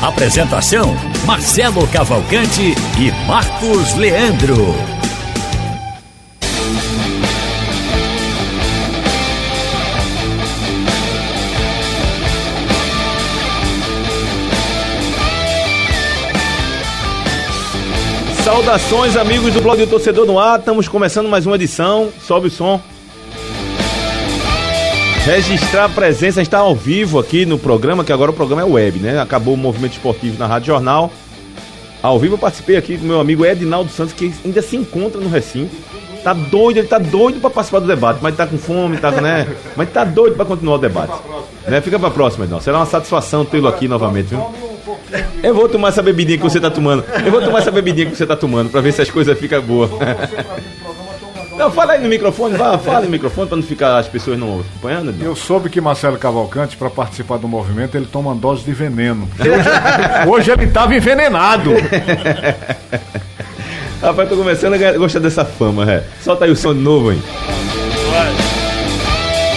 [0.00, 0.94] Apresentação:
[1.26, 4.54] Marcelo Cavalcante e Marcos Leandro.
[18.44, 20.60] Saudações, amigos do Blog do Torcedor no Ar.
[20.60, 22.12] Estamos começando mais uma edição.
[22.20, 22.80] Sobe o som.
[25.28, 28.62] Registrar a presença, a gente está ao vivo aqui no programa, que agora o programa
[28.62, 29.20] é web, né?
[29.20, 31.12] Acabou o movimento esportivo na Rádio Jornal.
[32.02, 35.28] Ao vivo eu participei aqui com meu amigo Edinaldo Santos, que ainda se encontra no
[35.28, 35.76] recinto.
[36.24, 39.46] Tá doido, ele tá doido para participar do debate, mas tá com fome, tá, né?
[39.76, 41.12] Mas tá doido para continuar o debate.
[41.66, 41.78] Né?
[41.82, 42.64] Fica para próxima, Edinaldo.
[42.64, 44.42] Será uma satisfação tê-lo aqui novamente, viu?
[45.42, 47.04] Eu vou tomar essa bebidinha que você tá tomando.
[47.22, 49.60] Eu vou tomar essa bebidinha que você tá tomando para ver se as coisas ficam
[49.60, 49.90] boas.
[51.58, 54.60] Não, fala aí no microfone, vá, fala no microfone para não ficar as pessoas não
[54.60, 55.14] acompanhando.
[55.20, 59.28] Eu soube que Marcelo Cavalcante, para participar do movimento, ele toma dose de veneno.
[60.30, 61.72] Hoje ele estava envenenado.
[64.00, 66.04] Rapaz, tô começando a gostar dessa fama, é.
[66.22, 67.20] Solta aí o som de novo, hein?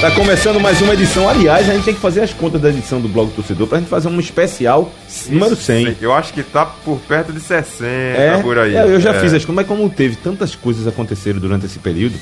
[0.02, 1.30] Tá começando mais uma edição.
[1.30, 3.88] Aliás, a gente tem que fazer as contas da edição do Blog Torcedor pra gente
[3.88, 4.92] fazer um especial
[5.30, 5.98] número 100.
[6.02, 8.76] Eu acho que tá por perto de 60 É, por aí.
[8.76, 9.20] é, eu já É.
[9.22, 12.16] fiz as contas, mas como teve tantas coisas aconteceram durante esse período.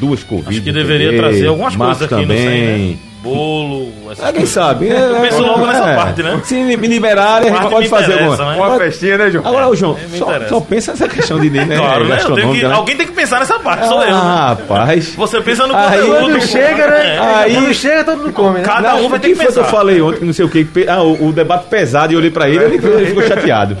[0.00, 0.48] Duas Covid.
[0.48, 2.48] Acho que deveria trazer algumas Marcos coisas aqui no também.
[2.48, 2.96] 100, né?
[3.22, 4.88] Bolo, essas Ah, quem sabe?
[4.88, 6.40] Eu penso logo nessa parte, né?
[6.44, 8.36] Se me liberarem, a gente pode fazer alguma.
[8.36, 8.56] né?
[8.56, 9.44] Uma festinha, né, João?
[9.44, 11.90] Agora, ô João, É, só, só pensa nessa questão de né, Claro, né?
[11.90, 12.74] Eu tenho gastronômica, que, né?
[12.74, 14.10] alguém tem que pensar nessa parte, sou eu.
[14.12, 14.12] né?
[14.12, 15.14] Ah, rapaz.
[15.16, 16.18] Você pensa no Aí, conteúdo.
[16.20, 17.16] quando chega, né?
[17.16, 17.18] É.
[17.18, 18.64] Aí- Quando chega, todo mundo come, né?
[18.64, 19.70] Cada Não, um vai ter que foi que eu pensar.
[19.76, 22.48] falei ontem, não sei o que, ah, o, o debate pesado e eu olhei pra
[22.48, 23.76] ele, ele, ele ficou chateado.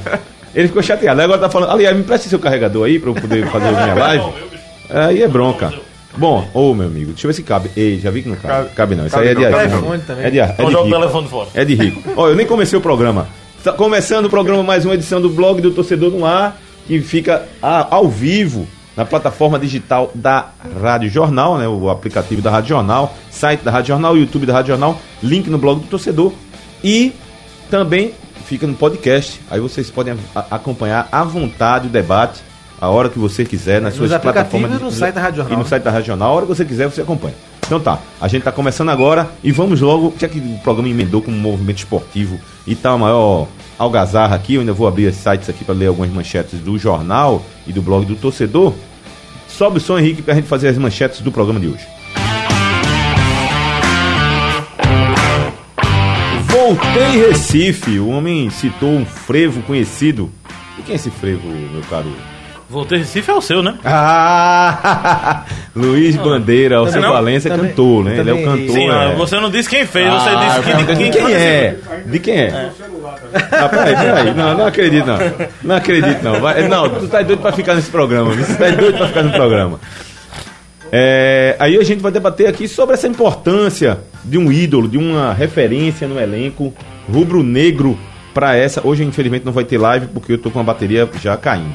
[0.54, 1.20] Ele ficou chateado.
[1.20, 3.94] Agora tá falando, aliás, me preste seu carregador aí pra eu poder fazer a minha
[4.06, 4.24] live.
[4.90, 5.72] Aí é bronca.
[6.16, 7.70] Bom, ô meu amigo, deixa eu ver se cabe.
[7.76, 8.54] Ei, já vi que não cabe.
[8.54, 10.24] Cabe, Cabe- não, isso aí é de não, Telefone também.
[10.24, 10.88] É de, é Então de rico.
[10.90, 11.48] telefone fora.
[11.54, 12.02] É de rico.
[12.16, 13.28] Ó, eu nem comecei o programa.
[13.62, 17.46] Tá começando o programa, mais uma edição do blog do Torcedor no Ar, que fica
[17.62, 18.66] ah, ao vivo
[18.96, 21.68] na plataforma digital da Rádio Jornal, né?
[21.68, 25.58] O aplicativo da Rádio Jornal, site da Rádio Jornal, YouTube da Rádio Jornal, link no
[25.58, 26.32] blog do torcedor.
[26.82, 27.12] E
[27.70, 28.12] também
[28.46, 29.38] fica no podcast.
[29.50, 30.14] Aí vocês podem
[30.50, 32.40] acompanhar à vontade o debate,
[32.80, 34.70] a hora que você quiser, nas Nos suas plataformas.
[34.80, 35.58] e no site da Rádio Jornal.
[35.58, 37.34] E no site da Rádio Jornal, a hora que você quiser, você acompanha.
[37.66, 41.20] Então tá, a gente tá começando agora e vamos logo, já que o programa emendou
[41.20, 45.16] com um movimento esportivo e tá a maior algazarra aqui, eu ainda vou abrir os
[45.16, 48.72] sites aqui para ler algumas manchetes do jornal e do blog do torcedor.
[49.48, 51.86] Sobe o som, Henrique, pra gente fazer as manchetes do programa de hoje.
[56.48, 60.30] Voltei em Recife, o homem citou um frevo conhecido.
[60.78, 62.10] E quem é esse frevo, meu caro?
[62.68, 63.76] Voltei Recife é o seu, né?
[63.84, 65.44] Ah,
[65.74, 67.12] Luiz Bandeira, o seu não?
[67.12, 68.18] Valença Também- cantor, né?
[68.18, 68.74] Ele é o cantor.
[68.74, 69.14] Sim, é.
[69.14, 71.76] você não disse quem fez, Ah, você disse que, de de, quem, é?
[72.06, 72.70] De quem é?
[73.52, 74.34] Ah, peraí, peraí.
[74.34, 75.18] Não, não acredito, não.
[75.62, 76.40] Não acredito, não.
[76.40, 78.30] Vai, não, tu tá doido pra ficar nesse programa.
[78.32, 78.44] viu?
[78.44, 79.80] Você tá doido pra ficar no programa.
[80.90, 85.32] É, aí a gente vai debater aqui sobre essa importância de um ídolo, de uma
[85.32, 86.72] referência no elenco
[87.12, 87.98] rubro-negro
[88.34, 88.80] pra essa.
[88.86, 91.74] Hoje, infelizmente, não vai ter live porque eu tô com a bateria já caindo.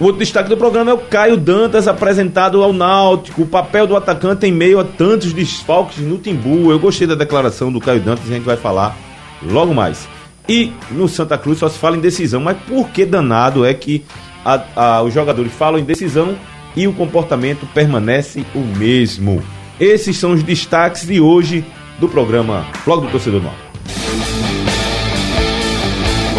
[0.00, 3.42] O outro destaque do programa é o Caio Dantas apresentado ao Náutico.
[3.42, 6.70] O papel do atacante em meio a tantos desfalques no Timbu.
[6.72, 8.96] Eu gostei da declaração do Caio Dantas a gente vai falar
[9.42, 10.08] logo mais.
[10.48, 12.40] E no Santa Cruz só se fala em decisão.
[12.40, 14.04] Mas por que danado é que
[14.44, 16.34] a- a- os jogadores falam em decisão
[16.76, 19.42] e o comportamento permanece o mesmo?
[19.78, 21.64] Esses são os destaques de hoje
[22.00, 23.63] do programa Blog do Torcedor Norte.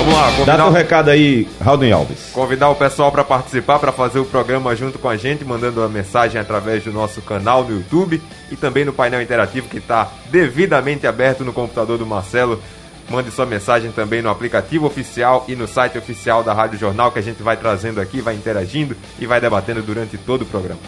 [0.06, 2.30] Vamos lá, Dá convidar, teu recado aí, Raulden Alves.
[2.32, 5.90] convidar o pessoal para participar, para fazer o programa junto com a gente, mandando uma
[5.90, 8.22] mensagem através do nosso canal no YouTube
[8.52, 12.62] e também no painel interativo que está devidamente aberto no computador do Marcelo.
[13.10, 17.18] Mande sua mensagem também no aplicativo oficial e no site oficial da Rádio Jornal que
[17.18, 20.80] a gente vai trazendo aqui, vai interagindo e vai debatendo durante todo o programa.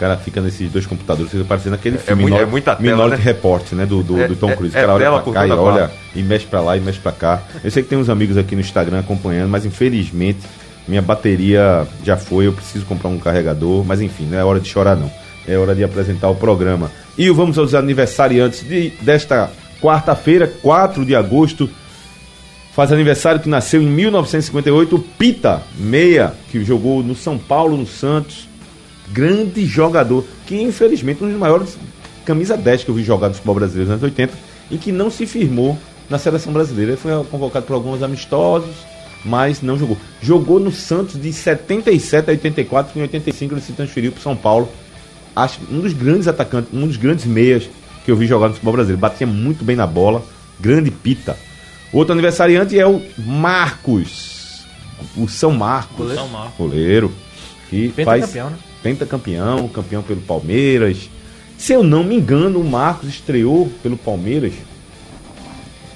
[0.00, 2.74] O cara fica nesses dois computadores, fica parecendo aquele É filme muito- Minor- é muita
[2.74, 3.22] tela, Minority né?
[3.32, 3.84] Report, né?
[3.84, 4.74] Do, do, É- do Tom é- Cruise.
[4.74, 5.94] é o cara olha pra cá e olha parte.
[6.16, 7.42] e mexe pra lá e mexe pra cá.
[7.62, 10.38] Eu sei que tem uns amigos aqui no Instagram acompanhando, mas infelizmente
[10.88, 14.70] minha bateria já foi, eu preciso comprar um carregador, mas enfim, não é hora de
[14.70, 15.12] chorar não.
[15.46, 16.90] É hora de apresentar o programa.
[17.18, 19.50] E vamos aos aniversariantes de, desta
[19.82, 21.68] quarta-feira, 4 de agosto.
[22.74, 27.86] Faz aniversário que nasceu em 1958, o Pita, meia, que jogou no São Paulo, no
[27.86, 28.48] Santos.
[29.12, 31.76] Grande jogador, que infelizmente um dos maiores
[32.24, 34.32] camisa 10 que eu vi jogar no futebol brasileiro nos anos 80
[34.70, 35.76] e que não se firmou
[36.08, 36.92] na seleção brasileira.
[36.92, 38.74] Ele foi convocado por alguns amistosos,
[39.24, 39.96] mas não jogou.
[40.20, 44.68] Jogou no Santos de 77 a 84, em 85 ele se transferiu para São Paulo.
[45.34, 47.68] Acho um dos grandes atacantes, um dos grandes meias
[48.04, 49.00] que eu vi jogar no futebol brasileiro.
[49.00, 50.24] Batia muito bem na bola,
[50.58, 51.36] grande pita.
[51.92, 54.64] Outro aniversariante é o Marcos,
[55.16, 56.56] o São Marcos, São Marcos.
[56.56, 57.12] goleiro,
[57.68, 58.52] que faz né?
[58.82, 61.08] Pentacampeão, campeão pelo Palmeiras.
[61.58, 64.52] Se eu não me engano, o Marcos estreou pelo Palmeiras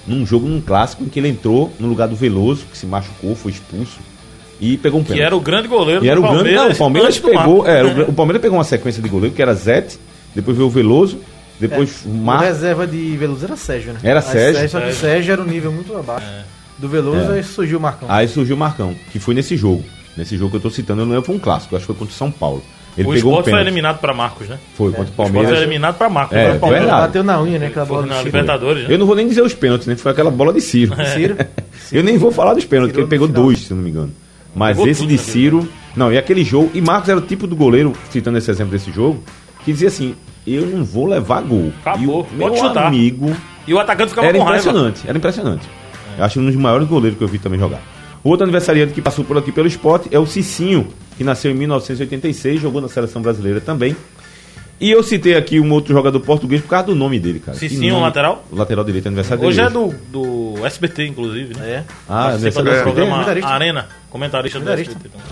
[0.06, 3.34] num jogo, num clássico, em que ele entrou no lugar do Veloso, que se machucou,
[3.34, 3.98] foi expulso
[4.60, 5.26] e pegou um Que pênalti.
[5.26, 6.42] era o grande goleiro E era o do grande.
[6.44, 6.64] Palmeiras.
[6.68, 7.66] Não, o Palmeiras pegou.
[7.66, 9.98] Era, o, o Palmeiras pegou uma sequência de goleiro que era Zete,
[10.34, 11.18] depois veio o Veloso,
[11.58, 12.48] depois o O Marcos.
[12.48, 14.00] reserva de Veloso era Sérgio, né?
[14.02, 14.68] Era Aí Sérgio.
[14.68, 16.26] Só que o Sérgio era um nível muito abaixo.
[16.76, 17.36] Do Veloso, É.
[17.36, 18.08] aí surgiu o Marcão.
[18.10, 19.84] Aí surgiu o Marcão, que foi nesse jogo.
[20.16, 21.96] Nesse jogo que eu tô citando, eu não lembro, foi um clássico, acho que foi
[21.96, 22.62] contra o São Paulo.
[22.96, 24.58] Ele O pegou um foi eliminado pra Marcos, né?
[24.76, 25.50] Foi contra o O esporte Palmeiras.
[25.50, 26.36] foi eliminado pra Marcos.
[26.36, 26.56] É, né?
[26.56, 27.06] o Palmeiras verdade.
[27.08, 27.66] bateu na unha, né?
[27.66, 28.22] Aquela bola na.
[28.22, 28.94] Libertadores, né?
[28.94, 29.96] Eu não vou nem dizer os pênaltis, né?
[29.96, 30.94] Foi aquela bola de Ciro.
[31.14, 31.36] Ciro.
[31.90, 33.42] Eu nem vou falar dos pênaltis, porque ele pegou final.
[33.42, 34.12] dois, se eu não me engano.
[34.54, 35.68] Mas Pegou esse de Ciro.
[35.96, 36.70] Não, e aquele jogo.
[36.72, 39.22] E Marcos era o tipo do goleiro, citando esse exemplo desse jogo,
[39.64, 40.14] que dizia assim:
[40.46, 41.72] eu não vou levar gol.
[41.84, 42.86] Acabou, e o meu chutar.
[42.86, 43.34] amigo
[43.66, 44.60] E o atacante ficava era com raiva.
[44.60, 45.68] impressionante, era impressionante.
[46.16, 47.80] Eu acho um dos maiores goleiros que eu vi também jogar.
[48.24, 51.54] O outro aniversariante que passou por aqui pelo esporte é o Cicinho, que nasceu em
[51.54, 53.94] 1986, jogou na seleção brasileira também.
[54.80, 57.56] E eu citei aqui um outro jogador português por causa do nome dele, cara.
[57.56, 58.44] Cicinho, nome- lateral?
[58.50, 59.68] Lateral direito, aniversário Hoje dele.
[59.68, 61.70] é do, do SBT, inclusive, né?
[61.70, 61.84] É.
[62.08, 63.50] Ah, aniversário do programa Comentarista.
[63.50, 64.70] Arena, comentarista do.
[64.70, 65.08] SBT.
[65.10, 65.26] também.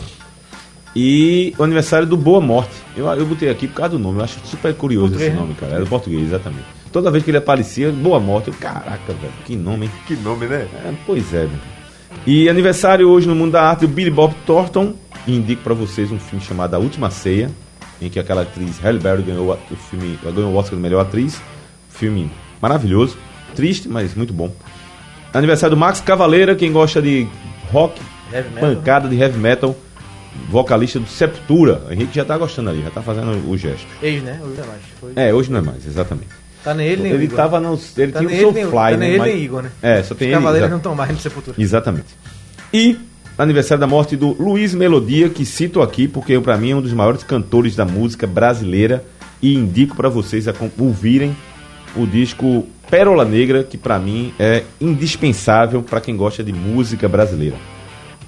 [0.95, 2.71] E o aniversário do Boa Morte.
[2.97, 4.19] Eu, eu botei aqui por causa do nome.
[4.19, 5.73] Eu acho super curioso Português, esse nome, cara.
[5.73, 6.65] Era do português, exatamente.
[6.93, 8.49] Toda vez que ele aparecia, Boa Morte.
[8.49, 9.33] Eu, caraca, velho.
[9.47, 9.93] Que nome, hein?
[10.07, 10.69] Que nome, né?
[10.85, 11.51] É, pois é, velho.
[12.27, 14.95] E aniversário hoje no mundo da arte, o Billy Bob Thornton.
[15.27, 17.51] E indico pra vocês um filme chamado A Última Ceia,
[18.01, 21.41] em que aquela atriz Halle Berry ganhou o filme, ganhou o Oscar de melhor atriz.
[21.89, 22.31] Filme
[22.61, 23.17] maravilhoso,
[23.55, 24.53] triste, mas muito bom.
[25.33, 27.27] Aniversário do Max Cavaleira, quem gosta de
[27.71, 28.01] rock,
[28.33, 28.71] Heavy metal.
[28.75, 29.77] pancada de heavy metal,
[30.49, 31.83] vocalista do Sepultura.
[31.91, 33.87] Henrique já tá gostando ali, já tá fazendo o gesto.
[34.03, 34.41] Ex, né?
[34.43, 35.17] Hoje não é mais.
[35.17, 36.42] É, hoje não é mais, exatamente.
[36.65, 37.37] Tá nem ele, nem o Ele Igor.
[37.37, 37.79] tava no.
[37.97, 38.97] Ele Tá tinha nem o nem o- Soulfly, tá né?
[38.99, 39.71] nem ele, mas- nem Igor, né?
[39.83, 40.41] É, só tem Os ele.
[40.41, 41.57] cavaleiros não estão mais no Sepultura.
[41.61, 42.07] Exatamente.
[42.73, 42.97] E
[43.37, 46.93] aniversário da morte do Luiz Melodia, que cito aqui porque para mim é um dos
[46.93, 49.05] maiores cantores da música brasileira
[49.41, 51.37] e indico para vocês a ouvirem
[51.97, 57.57] o disco Pérola Negra, que para mim é indispensável para quem gosta de música brasileira.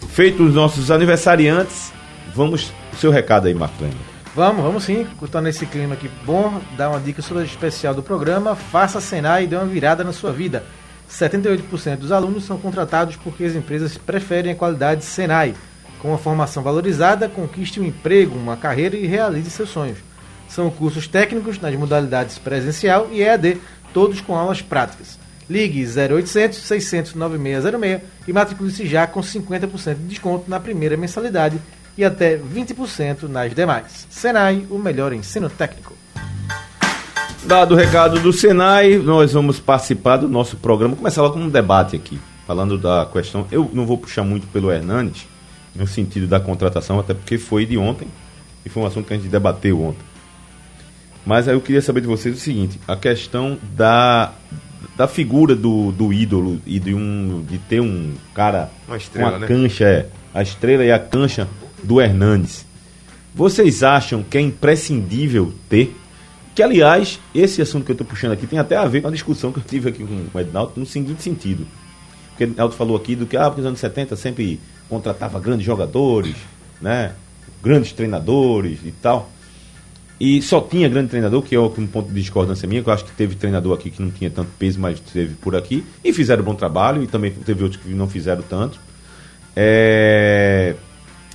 [0.09, 1.93] Feitos os nossos aniversariantes,
[2.35, 3.95] vamos seu recado aí, Marco Leme.
[4.35, 5.07] Vamos, vamos sim.
[5.17, 8.57] Curtando esse clima aqui bom, dar uma dica super especial do programa.
[8.57, 10.65] Faça Senai e dê uma virada na sua vida.
[11.09, 15.55] 78% dos alunos são contratados porque as empresas preferem a qualidade Senai.
[16.01, 19.99] Com uma formação valorizada, conquiste um emprego, uma carreira e realize seus sonhos.
[20.49, 23.59] São cursos técnicos nas modalidades presencial e EAD,
[23.93, 25.17] todos com aulas práticas.
[25.49, 31.61] Ligue 0800 600 9606 e matricule-se já com 50% de desconto na primeira mensalidade
[31.97, 34.07] e até 20% nas demais.
[34.11, 35.95] Senai, o melhor ensino técnico.
[37.45, 40.97] Dado o recado do Senai, nós vamos participar do nosso programa.
[40.97, 43.47] Começar logo com um debate aqui, falando da questão.
[43.53, 45.27] Eu não vou puxar muito pelo Hernandes,
[45.75, 48.09] no sentido da contratação, até porque foi de ontem
[48.65, 50.03] e foi um assunto que a gente debateu ontem.
[51.27, 54.33] Mas aí eu queria saber de vocês o seguinte: a questão da,
[54.97, 59.37] da figura do, do ídolo e de, um, de ter um cara Uma estrela, com
[59.37, 59.47] a né?
[59.47, 61.47] cancha, é, a estrela e a cancha
[61.85, 62.67] do Hernandes.
[63.35, 65.95] Vocês acham que é imprescindível ter?
[66.55, 69.11] Que, aliás, esse assunto que eu estou puxando aqui tem até a ver com a
[69.11, 71.67] discussão que eu tive aqui com o Ednaldo no seguinte sentido.
[72.31, 75.67] Porque o Ednaldo falou aqui do que, ah, porque nos anos 70 sempre contratava grandes
[75.67, 76.37] jogadores,
[76.81, 77.13] né?
[77.63, 79.31] Grandes treinadores e tal.
[80.21, 83.05] E só tinha grande treinador, que é um ponto de discordância minha, que eu acho
[83.05, 85.85] que teve treinador aqui que não tinha tanto peso, mas teve por aqui.
[86.05, 88.79] E fizeram bom trabalho, e também teve outros que não fizeram tanto.
[89.57, 90.77] É,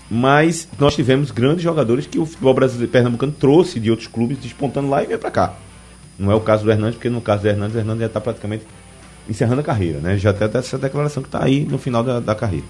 [0.10, 4.89] Mas nós tivemos grandes jogadores que o futebol brasileiro pernambucano trouxe de outros clubes, despontando
[4.89, 5.54] lá e veio para cá.
[6.18, 8.20] Não é o caso do Hernandes, porque no caso do Hernandes, o Hernandes já está
[8.20, 8.66] praticamente
[9.30, 10.18] encerrando a carreira, né?
[10.18, 12.66] Já até essa declaração que está aí no final da, da carreira.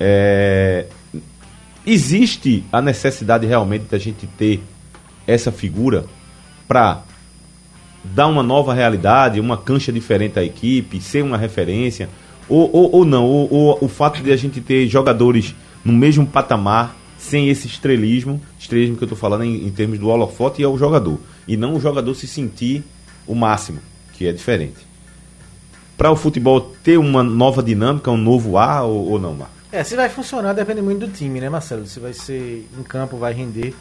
[0.00, 0.86] É,
[1.86, 4.62] Existe a necessidade realmente da gente ter
[5.26, 6.06] essa figura
[6.66, 7.02] para
[8.02, 12.08] dar uma nova realidade, uma cancha diferente à equipe, ser uma referência,
[12.48, 15.54] ou, ou, ou não, ou, ou o fato de a gente ter jogadores
[15.84, 20.08] no mesmo patamar, sem esse estrelismo, estrelismo que eu estou falando em, em termos do
[20.08, 22.82] holofote e ao jogador, e não o jogador se sentir
[23.26, 23.80] o máximo,
[24.12, 24.86] que é diferente.
[25.96, 29.54] para o futebol ter uma nova dinâmica, um novo ar ou, ou não, Marcos?
[29.70, 31.86] É, se vai funcionar depende muito do time, né, Marcelo?
[31.86, 33.74] Se vai ser em campo, vai render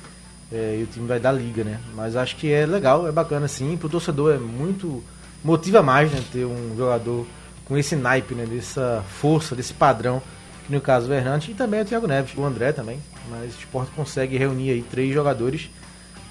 [0.52, 1.80] é, e o time vai dar liga, né?
[1.96, 3.76] Mas acho que é legal, é bacana sim.
[3.76, 5.04] Pro torcedor é muito.
[5.44, 6.22] motiva mais, né?
[6.32, 7.26] Ter um jogador
[7.66, 8.46] com esse naipe, né?
[8.46, 10.22] Dessa força, desse padrão,
[10.70, 13.00] no caso o Hernandes e também o Thiago Neves, o André também.
[13.29, 15.70] Mas o esporte consegue reunir aí três jogadores,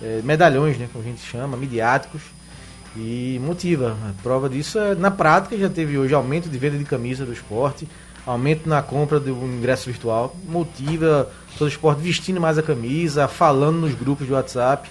[0.01, 0.89] é, medalhões, né?
[0.93, 2.23] Como a gente chama, midiáticos.
[2.95, 3.97] E motiva.
[4.07, 7.33] A prova disso é na prática já teve hoje aumento de venda de camisa do
[7.33, 7.89] esporte
[8.27, 13.81] aumento na compra do ingresso virtual, motiva todo o esporte vestindo mais a camisa, falando
[13.81, 14.89] nos grupos de WhatsApp.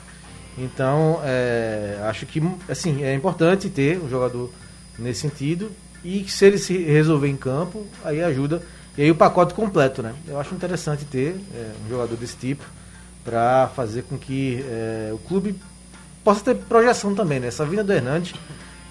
[0.57, 4.51] Então, é, acho que assim, é importante ter um jogador
[4.99, 5.71] nesse sentido
[6.03, 8.61] e se ele se resolver em campo, aí ajuda.
[8.97, 10.13] E aí o pacote completo, né?
[10.27, 12.63] Eu acho interessante ter é, um jogador desse tipo
[13.23, 15.55] para fazer com que é, o clube
[16.23, 17.39] possa ter projeção também.
[17.39, 17.47] Né?
[17.47, 18.33] Essa vinda do Hernandes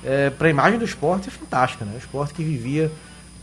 [0.05, 1.85] é, para a imagem do esporte é fantástica.
[1.85, 1.93] Né?
[1.95, 2.91] O esporte que vivia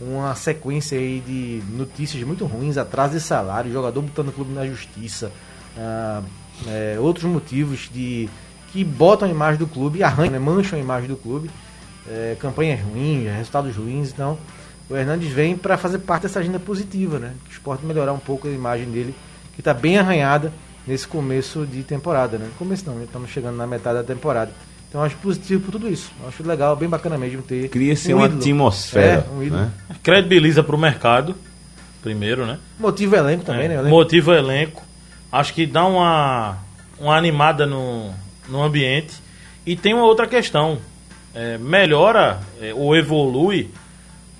[0.00, 4.64] uma sequência aí de notícias muito ruins, atrás de salário, jogador botando o clube na
[4.66, 5.32] justiça,
[5.76, 6.22] ah,
[6.66, 8.28] é, outros motivos de
[8.72, 11.50] que botam a imagem do clube, arranham, né, mancham a imagem do clube,
[12.06, 14.38] é, campanhas ruins, resultados ruins, então
[14.90, 17.34] o Hernandes vem para fazer parte dessa agenda positiva, né?
[17.44, 19.14] Que o esporte melhorar um pouco a imagem dele,
[19.54, 20.52] que está bem arranhada
[20.86, 22.48] nesse começo de temporada, né?
[22.58, 24.50] Começo não, estamos chegando na metade da temporada.
[24.88, 26.10] Então acho positivo por tudo isso.
[26.26, 27.68] Acho legal, bem bacana mesmo ter.
[27.68, 28.40] Cria-se um uma ídolo.
[28.40, 29.26] atmosfera.
[29.28, 29.60] É, um ídolo.
[29.62, 29.72] Né?
[30.02, 31.36] Credibiliza para o mercado,
[32.02, 32.58] primeiro, né?
[32.78, 33.74] Motiva o elenco também, é, né?
[33.74, 33.90] Elenco.
[33.90, 34.82] Motiva o elenco.
[35.30, 36.56] Acho que dá uma,
[36.98, 38.10] uma animada no,
[38.48, 39.12] no ambiente.
[39.66, 40.78] E tem uma outra questão.
[41.34, 43.70] É, melhora é, ou evolui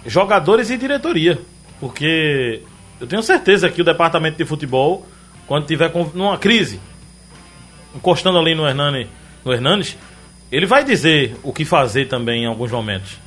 [0.09, 1.39] jogadores e diretoria.
[1.79, 2.63] Porque
[3.01, 5.07] eu tenho certeza que o departamento de futebol,
[5.47, 6.81] quando tiver numa crise,
[7.95, 9.07] encostando ali no Hernani,
[9.45, 9.97] no Hernanes,
[10.51, 13.19] ele vai dizer o que fazer também em alguns momentos.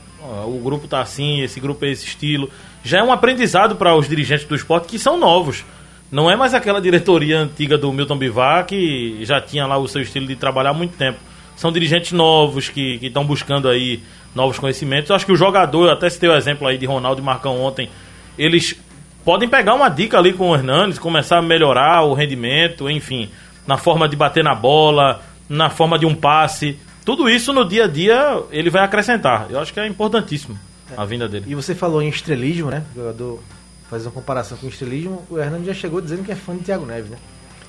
[0.45, 2.49] O grupo tá assim, esse grupo é esse estilo.
[2.83, 5.63] Já é um aprendizado para os dirigentes do esporte que são novos.
[6.11, 10.01] Não é mais aquela diretoria antiga do Milton Bivar que já tinha lá o seu
[10.01, 11.19] estilo de trabalhar há muito tempo.
[11.55, 14.01] São dirigentes novos que estão buscando aí
[14.33, 15.09] novos conhecimentos.
[15.09, 17.89] Eu acho que o jogador, até se o exemplo aí de Ronaldo e Marcão ontem,
[18.37, 18.79] eles
[19.23, 23.29] podem pegar uma dica ali com o Hernandes, começar a melhorar o rendimento, enfim,
[23.67, 26.77] na forma de bater na bola, na forma de um passe.
[27.05, 29.47] Tudo isso no dia a dia ele vai acrescentar.
[29.49, 30.57] Eu acho que é importantíssimo
[30.95, 31.45] a vinda dele.
[31.47, 32.83] E você falou em estrelismo, né?
[32.95, 33.39] O jogador
[33.89, 35.25] faz uma comparação com o estrelismo.
[35.29, 37.17] O Hernando já chegou dizendo que é fã de Thiago Neves, né?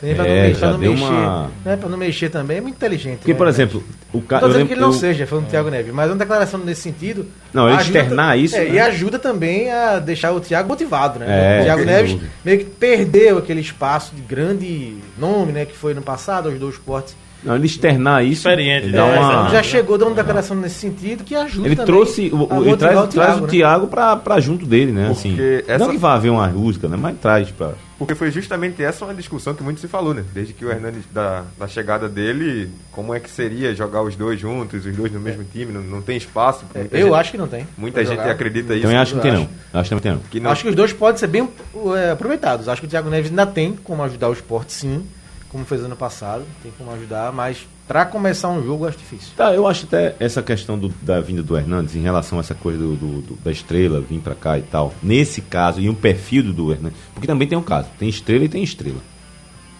[0.02, 1.50] Também pra é, não, já não deu mexer, uma...
[1.64, 1.76] né?
[1.76, 3.18] Pra não mexer também, é muito inteligente.
[3.18, 3.38] Porque, né?
[3.38, 4.42] por exemplo, o cara.
[4.42, 5.48] Não tô dizendo que ele não seja fã do é.
[5.48, 7.26] Thiago Neves, mas uma declaração nesse sentido.
[7.54, 8.56] Não, ele externar isso.
[8.56, 8.74] É, né?
[8.74, 11.26] E ajuda também a deixar o Thiago motivado, né?
[11.28, 12.30] É, o Thiago Neves dúvida.
[12.44, 15.64] meio que perdeu aquele espaço de grande nome, né?
[15.66, 18.48] Que foi no passado, os dois esportes não, ele externar isso.
[18.48, 19.48] Experiente, ele dá é, uma...
[19.48, 21.66] Já chegou dando declaração nesse sentido que ajuda.
[21.66, 22.30] Ele trouxe.
[22.32, 24.20] O, ele traz o Thiago, traz o Thiago né?
[24.22, 25.08] pra, junto dele, né?
[25.10, 25.84] Assim, essa...
[25.84, 26.96] Não que vá haver uma música, né?
[26.96, 27.72] Mas traz pra.
[28.02, 30.24] Porque foi justamente essa uma discussão que muito se falou, né?
[30.34, 34.40] Desde que o Hernandes, da, da chegada dele, como é que seria jogar os dois
[34.40, 36.64] juntos, os dois no mesmo time, não, não tem espaço.
[36.74, 37.64] É, eu gente, acho que não tem.
[37.78, 38.32] Muita gente jogar.
[38.32, 38.82] acredita isso.
[38.82, 39.48] Também acho que não tem, não.
[39.72, 40.18] Acho que não tem, não.
[40.18, 40.50] Que não.
[40.50, 41.48] Acho que os dois podem ser bem
[41.96, 42.68] é, aproveitados.
[42.68, 45.06] Acho que o Thiago Neves ainda tem como ajudar o esporte, sim,
[45.48, 49.28] como fez ano passado, tem como ajudar, mas para começar um jogo, eu acho difícil.
[49.36, 52.54] Tá, eu acho até essa questão do, da vinda do Hernandes em relação a essa
[52.54, 54.94] coisa do, do, do da estrela vir para cá e tal.
[55.02, 56.98] Nesse caso, e um perfil do, do Hernandes.
[57.12, 59.00] Porque também tem um caso: tem estrela e tem estrela.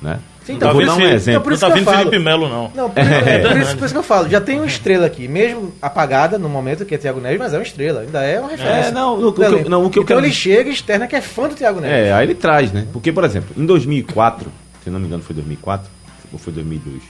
[0.01, 0.19] Né?
[0.45, 1.39] Sim, então, vou dar um exemplo.
[1.39, 2.73] Não, por isso não tá vindo Felipe Melo, não.
[2.75, 3.39] Não, por, é.
[3.39, 4.29] por, isso, por, isso, que eu falo.
[4.29, 7.59] Já tem uma estrela aqui, mesmo apagada no momento, que é Thiago Neves, mas é
[7.59, 8.01] uma estrela.
[8.01, 8.89] Ainda é uma referência.
[8.89, 10.27] É, não, o, o, que, eu, não, o que eu então quero...
[10.27, 11.97] ele chega externa que é fã do Thiago Neves.
[11.97, 12.87] É, aí ele traz, né?
[12.93, 14.51] Porque, por exemplo, em 2004,
[14.83, 15.89] se não me engano foi 2004,
[16.33, 17.01] ou foi 2002,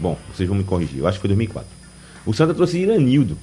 [0.00, 0.98] Bom, vocês vão me corrigir.
[0.98, 1.68] Eu acho que foi 2004.
[2.26, 3.36] O Santa trouxe Iranildo.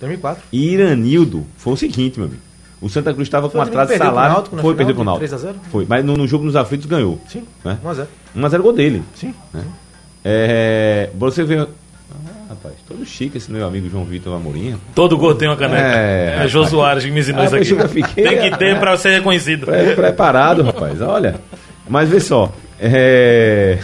[0.00, 0.42] 2004.
[0.52, 2.42] E Iranildo foi o seguinte, meu amigo.
[2.80, 4.34] O Santa Cruz estava com atraso de salário.
[4.34, 5.36] Náutico, foi perder pro Náutico.
[5.36, 5.54] 3x0?
[5.70, 7.20] Foi, mas no, no, jogo nos aflitos ganhou.
[7.28, 7.44] Sim.
[7.64, 7.78] Né?
[7.84, 8.06] 1x0.
[8.36, 9.04] 1x0 gol dele.
[9.14, 9.32] Sim.
[9.54, 9.62] Né?
[10.24, 11.58] É, você vê.
[11.58, 11.66] Ah,
[12.48, 14.76] rapaz, todo chique esse meu amigo João Vitor Amorim.
[14.96, 15.80] Todo gol tem uma caneca.
[15.80, 17.88] É, é Jô Soares que me ensinou ah, isso aqui.
[17.88, 19.66] Fiquei, tem que ter para ser reconhecido.
[19.66, 21.00] Pre preparado, rapaz.
[21.00, 21.36] Olha.
[21.88, 22.52] Mas vê só.
[22.80, 23.78] É...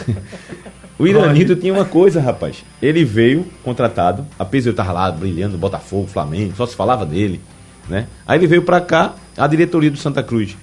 [0.99, 2.65] O Iranildo tinha uma coisa, rapaz.
[2.83, 7.41] Ele veio contratado, apesar de eu estar lá brilhando, Botafogo, Flamengo, só se falava dele,
[7.89, 8.09] né?
[8.27, 10.57] Aí ele veio para cá, a diretoria do Santa Cruz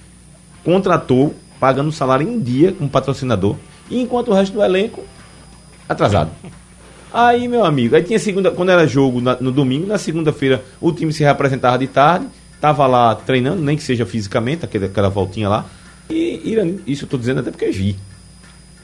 [0.62, 3.56] contratou, pagando o salário em dia como patrocinador,
[3.88, 5.02] e enquanto o resto do elenco
[5.88, 6.30] atrasado.
[7.12, 10.92] Aí, meu amigo, aí tinha segunda, quando era jogo na, no domingo, na segunda-feira o
[10.92, 12.26] time se representava de tarde,
[12.60, 15.64] tava lá treinando, nem que seja fisicamente, aquela, aquela voltinha lá.
[16.10, 17.96] E Iranildo, isso eu tô dizendo até porque vi.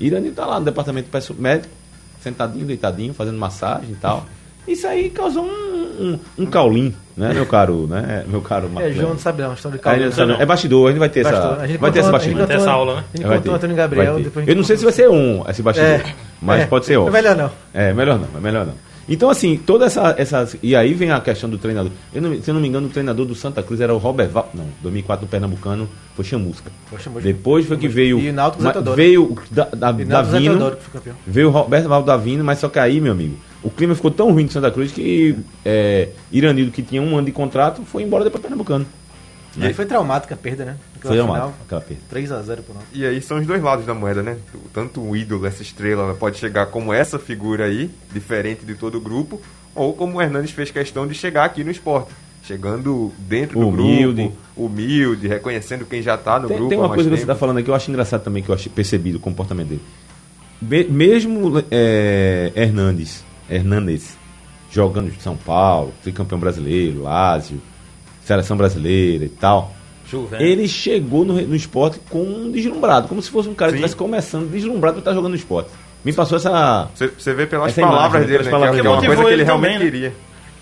[0.06, 1.72] Irani tá lá no departamento médico,
[2.20, 4.24] sentadinho, deitadinho, fazendo massagem e tal.
[4.66, 8.94] Isso aí causou um, um, um caulim, né, meu caro, né, meu caro É, Marcelo?
[8.94, 10.02] João não sabe não, história de Aí, calma.
[10.06, 11.60] ele sabe, é bastidor, a gente vai ter essa, Bastidor.
[11.60, 12.38] A gente vai ter contou- a gente bastidor.
[12.38, 13.04] Vai ter essa aula, né?
[13.12, 14.48] A gente Vai contou ter, Antônio Gabriel, ter.
[14.50, 16.66] Eu não sei se vai ser um esse bastidor, É, mas é.
[16.66, 17.12] pode ser É outro.
[17.12, 17.50] melhor não.
[17.74, 18.74] É, melhor não, é melhor não.
[19.08, 20.48] Então, assim, toda essa, essa.
[20.62, 21.90] E aí vem a questão do treinador.
[22.14, 24.28] Eu não- se eu não me engano, o treinador do Santa Cruz era o Robert
[24.28, 24.50] Val.
[24.54, 26.70] Não, 2004 do Pernambucano foi Chamusca.
[26.88, 27.26] Foi Chamusca.
[27.26, 28.18] Depois foi que veio.
[28.20, 28.72] E o Náutico ma-.
[28.96, 30.10] Veio o da, da, Davino.
[30.92, 31.16] Campeão.
[31.26, 34.30] Veio o Roberto Val Davino, mas só que aí, meu amigo, o clima ficou tão
[34.32, 38.24] ruim de Santa Cruz que é, Iranildo, que tinha um ano de contrato, foi embora
[38.24, 38.86] depois do Pernambucano.
[39.56, 40.76] E aí foi traumática a perda, né?
[40.96, 42.02] Aquela Foi final, amado, aquela perda.
[42.12, 42.84] 3x0 pro Náutico.
[42.94, 44.38] E aí são os dois lados da moeda, né?
[44.72, 49.00] Tanto o ídolo, essa estrela, pode chegar como essa figura aí, diferente de todo o
[49.00, 49.40] grupo,
[49.74, 52.10] ou como o Hernandes fez questão de chegar aqui no esporte.
[52.44, 54.22] Chegando dentro do Humilde.
[54.22, 56.70] grupo, humilde, reconhecendo quem já tá no Tem, grupo.
[56.70, 57.32] tem há uma mais coisa que você tempo.
[57.32, 59.82] está falando aqui que eu acho engraçado também, que eu achei percebido o comportamento dele.
[60.60, 64.16] Me- mesmo é, Hernandes, Hernandes
[64.70, 67.60] jogando de São Paulo, tricampeão brasileiro, Lázio,
[68.24, 69.72] seleção brasileira e tal,
[70.10, 70.40] Juventus.
[70.46, 73.84] ele chegou no, no esporte com um deslumbrado, como se fosse um cara que Sim.
[73.84, 75.70] estivesse começando deslumbrado para estar jogando no esporte.
[76.04, 76.88] Me passou essa.
[76.94, 78.50] Você, vê pelas palavras imagem, dele, pelas né?
[78.50, 79.90] palavras que é uma coisa Motivou que ele ele realmente também, né?
[79.92, 80.14] queria.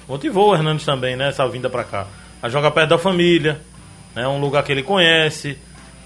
[0.08, 1.28] Motivou o Hernandes também, né?
[1.28, 2.06] Essa vinda pra cá.
[2.42, 3.60] A jogar perto da família,
[4.14, 4.26] né?
[4.28, 5.56] Um lugar que ele conhece.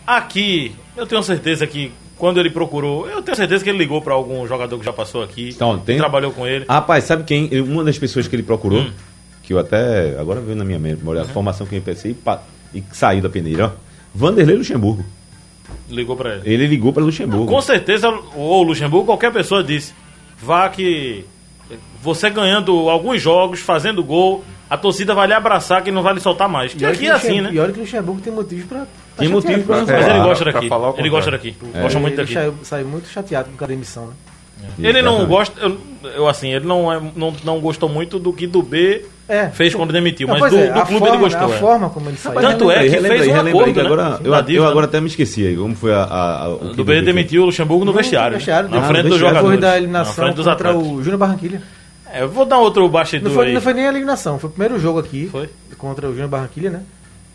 [0.06, 4.14] Aqui, eu tenho certeza que quando ele procurou, eu tenho certeza que ele ligou pra
[4.14, 6.64] algum jogador que já passou aqui, Então, tem- que trabalhou com ele.
[6.68, 7.48] Rapaz, sabe quem?
[7.60, 8.90] Uma das pessoas que ele procurou, Hum.
[9.46, 10.18] Que eu até.
[10.18, 12.42] Agora veio na minha memória, a formação que eu pensei e, pa-
[12.74, 13.70] e saiu da peneira, ó.
[14.14, 15.04] Vanderlei Luxemburgo.
[15.88, 16.42] Ligou pra ele.
[16.44, 17.46] Ele ligou para Luxemburgo.
[17.46, 19.92] Com certeza, ou o Luxemburgo, qualquer pessoa disse.
[20.40, 21.24] Vá que
[22.02, 26.20] você ganhando alguns jogos, fazendo gol, a torcida vai lhe abraçar que não vai lhe
[26.20, 26.72] soltar mais.
[26.74, 27.50] Que olha aqui é assim, né?
[27.52, 28.80] E olha que o Luxemburgo tem motivo pra.
[28.80, 28.86] tá
[29.18, 30.68] Tem motivo pra- Mas É, ele gosta daqui.
[30.98, 31.56] Ele gosta daqui.
[31.82, 32.34] Gosta muito Ele daqui.
[32.34, 34.12] saiu, saiu muito chateado com a demissão, né?
[34.78, 35.78] Ele não gosta, eu,
[36.16, 39.48] eu, assim, ele não, é, não, não gostou muito do que do B É.
[39.48, 41.48] fez quando demitiu, Não, mas do, é, do clube forma, ele gostou.
[41.48, 41.58] A é.
[41.58, 42.40] forma como ele saiu.
[42.40, 43.86] Tanto é que fez um acordo, que né?
[43.86, 44.88] agora, eu, eu dívida, agora né?
[44.90, 46.02] até me esqueci aí, como foi a.
[46.02, 47.04] a- a- o Do que B ele fez.
[47.06, 48.36] demitiu o Luxemburgo no No vestiário.
[48.36, 49.36] vestiário, na frente dos vestiário.
[49.38, 49.60] jogadores.
[49.60, 50.88] Da na eliminação frente dos contra atletas.
[50.92, 51.62] o Júnior Barranquilha.
[52.12, 53.54] É, eu vou dar outro bastidor Não foi, aí.
[53.54, 55.48] não foi nem a eliminação, foi o primeiro jogo aqui Foi?
[55.78, 56.80] contra o Júnior Barranquilha, né?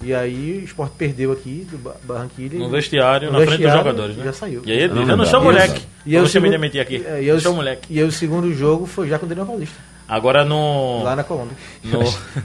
[0.01, 2.57] E aí o Sport perdeu aqui do Ba- Barranquilha.
[2.57, 4.23] No e- vestiário, no na frente dos jogadores, né?
[4.25, 4.61] Já saiu.
[4.65, 5.81] E aí ele não disse, eu não sou moleque.
[6.05, 7.03] E eu o chamei de mentir aqui.
[7.03, 7.87] e aí Eu sou moleque.
[7.93, 9.75] E aí o segundo jogo foi já com o Daniel Paulista,
[10.09, 11.03] Agora no...
[11.03, 11.55] lá na Colômbia.
[11.83, 11.99] no...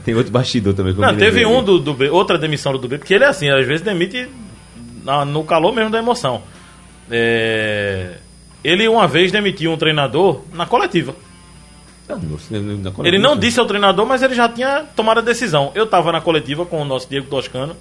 [0.05, 0.93] Tem outro bastidor também.
[0.93, 3.65] Não, teve um do, do B, outra demissão do B, porque ele é assim, às
[3.65, 4.29] vezes demite
[5.03, 6.43] na- no calor mesmo da emoção.
[7.09, 8.17] É,
[8.63, 11.15] Ele uma vez demitiu um treinador na coletiva.
[12.07, 13.07] Não, na coletiva.
[13.07, 15.71] Ele não disse ao treinador, mas ele já tinha tomado a decisão.
[15.73, 17.75] Eu estava na coletiva com o nosso Diego Toscano,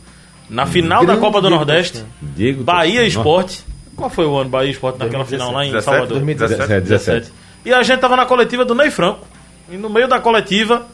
[0.49, 2.12] na final da grande Copa do Diego Nordeste, Toscano.
[2.35, 3.09] Diego Bahia Toscano.
[3.09, 3.64] Esporte.
[3.97, 5.42] Qual foi o ano Bahia Esporte naquela 2017.
[5.42, 6.18] final lá em 17, Salvador?
[6.18, 6.83] 2017.
[6.83, 7.33] 17, 17.
[7.66, 9.27] E a gente tava na coletiva do Ney Franco.
[9.70, 10.87] E no meio da coletiva,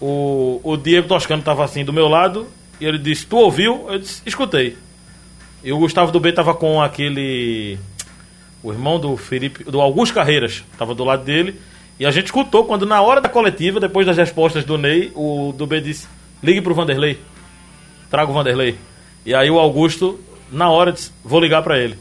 [0.00, 2.46] o, o Diego Toscano tava assim do meu lado.
[2.80, 3.86] E ele disse: Tu ouviu?
[3.88, 4.76] Eu disse: Escutei.
[5.62, 7.78] E o Gustavo do B tava com aquele.
[8.62, 9.64] O irmão do Felipe.
[9.64, 10.64] Do Augusto Carreiras.
[10.78, 11.60] Tava do lado dele.
[11.98, 15.52] E a gente escutou quando, na hora da coletiva, depois das respostas do Ney, o
[15.56, 16.08] do B disse:
[16.42, 17.18] Ligue pro Vanderlei.
[18.10, 18.76] Traga o Vanderlei.
[19.24, 20.18] E aí o Augusto,
[20.50, 21.96] na hora, disse: Vou ligar pra ele.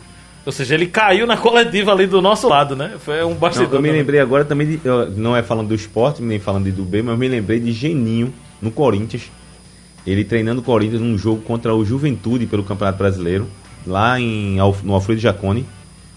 [0.49, 2.93] Ou seja, ele caiu na coletiva ali do nosso lado, né?
[2.99, 3.67] Foi um Não, bastidor.
[3.75, 3.91] eu me também.
[4.01, 4.81] lembrei agora também, de,
[5.15, 7.71] não é falando do esporte, nem falando de do B, mas eu me lembrei de
[7.71, 9.29] Geninho no Corinthians.
[10.07, 13.47] Ele treinando o Corinthians num jogo contra o Juventude pelo Campeonato Brasileiro,
[13.85, 15.67] lá em, no Alfredo Jaconi.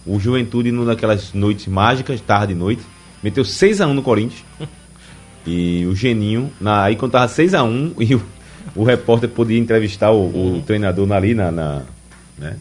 [0.06, 2.80] O Juventude, numa daquelas noites mágicas, tarde e noite,
[3.22, 4.42] meteu 6x1 no Corinthians.
[5.44, 8.22] E o Geninho, na, aí quando tava 6x1, e o,
[8.76, 11.50] o repórter podia entrevistar o, o treinador na- ali na.
[11.50, 11.82] na-
[12.38, 12.56] né?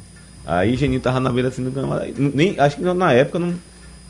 [0.46, 1.94] Aí Geninho tava na beira assim do campo.
[1.94, 3.54] aí Nem, acho que na época não.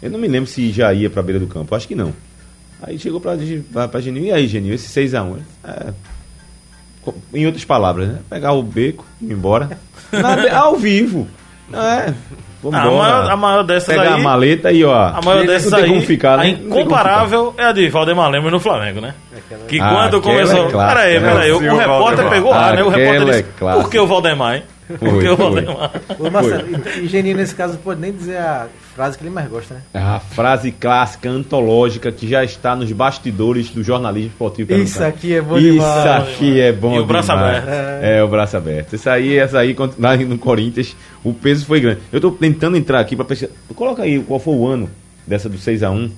[0.01, 2.13] Eu não me lembro se já ia pra beira do campo, acho que não.
[2.81, 3.33] Aí chegou pra,
[3.71, 5.37] pra, pra Geninho, e aí, Geninho, esse 6x1?
[5.63, 5.93] É,
[7.33, 8.19] em outras palavras, né?
[8.29, 9.77] Pegar o beco e ir embora.
[10.11, 11.27] Na ao vivo.
[11.73, 12.13] É.
[12.73, 14.21] Ah, a, maior, a maior dessas Pegar aí.
[14.21, 14.93] a maleta e ó.
[14.95, 15.87] A maior dessas aí.
[15.87, 16.49] como ficar, né?
[16.51, 19.15] a como incomparável é a de Valdemar Lemos no Flamengo, né?
[19.67, 20.67] Que Ah, quando aquela começou.
[20.67, 21.31] é clássica, peraí, né?
[21.31, 21.51] peraí.
[21.51, 22.29] O, o repórter Valdemar.
[22.31, 22.83] pegou ar, né?
[22.83, 23.43] O repórter é disse.
[23.57, 23.81] clássica.
[23.83, 24.63] Por que o Valdemar, hein?
[24.97, 25.35] Foi, foi.
[25.35, 25.91] Valdemar?
[26.19, 26.67] Ô, Marcelo,
[27.01, 29.81] e Geninho, nesse caso, pode nem dizer a frase que ele mais gosta, né?
[29.93, 34.73] A frase clássica, antológica, que já está nos bastidores do jornalismo esportivo.
[34.73, 36.05] Isso aqui é bom Isso demais.
[36.29, 37.57] aqui é bom E o braço demais.
[37.63, 37.69] aberto.
[38.03, 38.23] É.
[38.23, 38.95] o braço aberto.
[38.95, 41.99] Isso aí, essa aí, lá no Corinthians, o peso foi grande.
[42.11, 43.51] Eu tô tentando entrar aqui para pesquisar.
[43.75, 44.89] Coloca aí qual foi o ano
[45.25, 46.09] dessa do 6x1.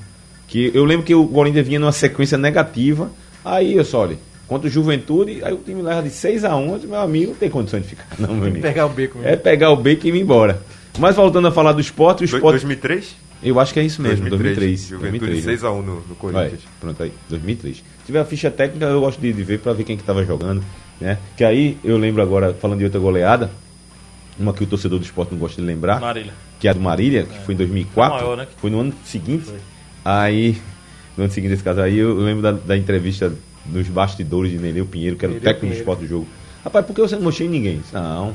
[0.48, 3.10] Que eu lembro que o Corinthians vinha numa sequência negativa.
[3.46, 6.68] Aí, eu só, olha, contra o Juventude, aí o time leva de 6x1.
[6.70, 8.62] Eu disse, meu amigo, não tem condição de ficar, não, meu amigo.
[8.62, 9.32] Pegar o beco mesmo.
[9.32, 10.62] É pegar o beco e ir embora.
[11.00, 12.44] Mas voltando a falar do esporte, o esporte.
[12.62, 13.16] 2003?
[13.42, 14.80] Eu acho que é isso mesmo, 2003.
[14.88, 15.70] Juventude 2003 né?
[15.70, 16.62] 6x1 no, no Vai, Corinthians.
[16.80, 17.78] pronto aí, 2003.
[17.78, 20.24] Se tiver a ficha técnica, eu gosto de, de ver para ver quem que tava
[20.24, 20.64] jogando,
[21.02, 21.18] né?
[21.36, 23.50] Que aí eu lembro agora, falando de outra goleada,
[24.40, 26.34] uma que o torcedor do esporte não gosta de lembrar, Marília.
[26.60, 28.48] que é a do Marília, que foi em 2004, Foi maior, né?
[28.58, 29.52] foi no ano seguinte.
[30.06, 30.58] Aí,
[31.18, 33.34] no ano seguinte desse caso aí, eu lembro da, da entrevista
[33.66, 36.28] nos bastidores de Nereu Pinheiro, que era o Nereu técnico do esporte do jogo.
[36.64, 37.82] Rapaz, por que você não mostrou em ninguém?
[37.92, 38.34] Não.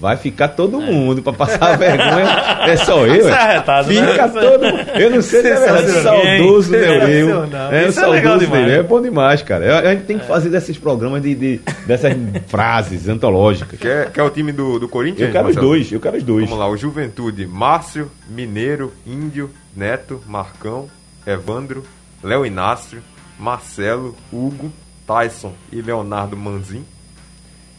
[0.00, 2.26] Vai ficar todo mundo pra passar a vergonha.
[2.66, 3.28] É só eu.
[3.28, 3.34] É é.
[3.34, 4.06] arretado, né?
[4.12, 4.90] Fica todo mundo.
[4.98, 5.90] Eu não sei se é verdade.
[6.02, 6.70] Saudoso.
[6.70, 7.70] Sensacional.
[7.70, 8.66] É, o é legal saudoso demais.
[8.66, 8.80] Nereu.
[8.80, 9.80] É bom demais, cara.
[9.90, 12.14] A gente tem que fazer desses programas de, de- dessas
[12.46, 13.78] frases antológicas.
[13.78, 15.28] Quer, quer o time do, do Corinthians?
[15.28, 15.66] Eu quero os Marcelo?
[15.74, 16.44] dois, eu quero os dois.
[16.46, 20.88] Vamos lá, o Juventude, Márcio, Mineiro, Índio, Neto, Marcão,
[21.26, 21.84] Evandro,
[22.24, 23.02] Léo Inácio,
[23.40, 24.70] Marcelo, Hugo,
[25.06, 26.84] Tyson e Leonardo Manzin.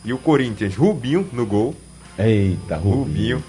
[0.04, 1.76] E o Corinthians, Rubinho no gol,
[2.18, 2.98] Eita, Rubinho.
[3.04, 3.44] Rubinho,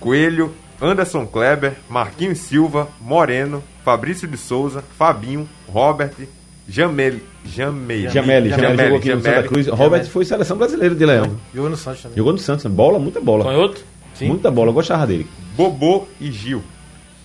[0.00, 6.12] Coelho, Anderson Kleber, Marquinhos Silva, Moreno, Fabrício de Souza, Fabinho, Robert,
[6.66, 9.42] Jamel, Jamel, Jameli, Jameli jogou aqui no Santa.
[9.42, 9.66] Cruz.
[9.68, 11.36] Robert foi seleção brasileira de Leão.
[11.54, 12.16] Jogou no Santos também.
[12.16, 13.44] Jogou no Santos, bola, muita bola.
[13.44, 13.84] Foi outro?
[14.22, 15.26] Muita bola, eu gostava dele.
[15.56, 16.62] Bobô e Gil.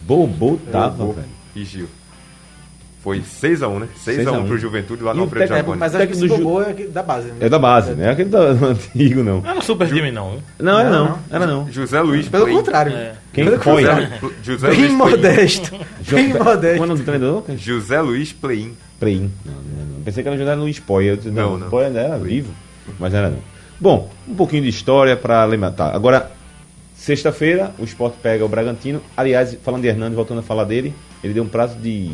[0.01, 1.27] Bobo tava, Bobô velho.
[1.55, 1.87] e Gil.
[3.03, 3.87] Foi 6x1, né?
[3.97, 4.47] 6 a 6x1 um.
[4.47, 5.77] pro Juventude lá E no Alfredo Jaconi.
[5.77, 7.27] Mas acho que do Ju- Bobô é da base.
[7.27, 7.35] Né?
[7.41, 8.09] É da base, né?
[8.09, 9.41] Aquele da, antigo, não.
[9.41, 10.37] Não era super time, não.
[10.57, 11.19] Não, era Não, não.
[11.29, 11.69] Era não.
[11.69, 12.55] José Luiz Pelo Play.
[12.55, 12.93] contrário.
[12.93, 13.13] É.
[13.33, 13.83] Quem Pelo foi?
[14.41, 15.11] José Bem Luiz Play.
[15.11, 15.71] modesto.
[16.09, 16.85] Bem Qual é o modesto.
[16.85, 17.43] nome do treinador?
[17.57, 18.71] José Luiz Play.
[19.01, 19.29] Preim.
[19.45, 20.01] Não, não, não.
[20.03, 21.05] Pensei que era Spoy.
[21.09, 21.77] Eu disse, não, Não, o não.
[21.79, 22.53] Ainda era vivo,
[22.97, 23.39] mas era não.
[23.81, 25.71] Bom, um pouquinho de história para lembrar.
[25.71, 26.31] Tá, agora,
[26.95, 29.01] sexta-feira, o Sport pega o Bragantino.
[29.17, 32.11] Aliás, falando de Hernando, voltando a falar dele, ele deu um prazo de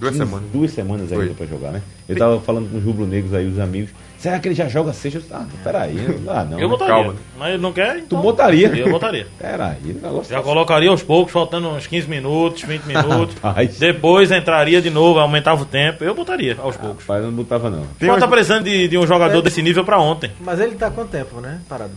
[0.00, 0.50] Duas 15 semanas.
[0.52, 1.82] Duas semanas ainda pra jogar, né?
[2.08, 3.90] Ele tava falando com os rubro-negros aí, os amigos.
[4.18, 5.18] Será que ele já joga sexta?
[5.18, 5.96] Eu Ah, peraí.
[6.28, 6.58] Ah, não.
[6.58, 6.76] Eu né?
[6.76, 6.94] botaria.
[6.94, 7.14] Calma.
[7.38, 8.20] Mas ele não quer, Tu então...
[8.20, 8.68] botaria?
[8.68, 9.26] Eu botaria.
[9.38, 13.36] Peraí, negócio Já tá- colocaria aos poucos, faltando uns 15 minutos, 20 minutos.
[13.78, 16.02] Depois entraria de novo, aumentava o tempo.
[16.02, 17.02] Eu botaria aos poucos.
[17.04, 17.82] Rapaz, eu não botava não.
[17.98, 20.30] Tem Pô, umas- tá precisando de, de um jogador desse nível pra ontem.
[20.40, 21.60] Mas ele tá quanto tempo, né?
[21.68, 21.92] Parado.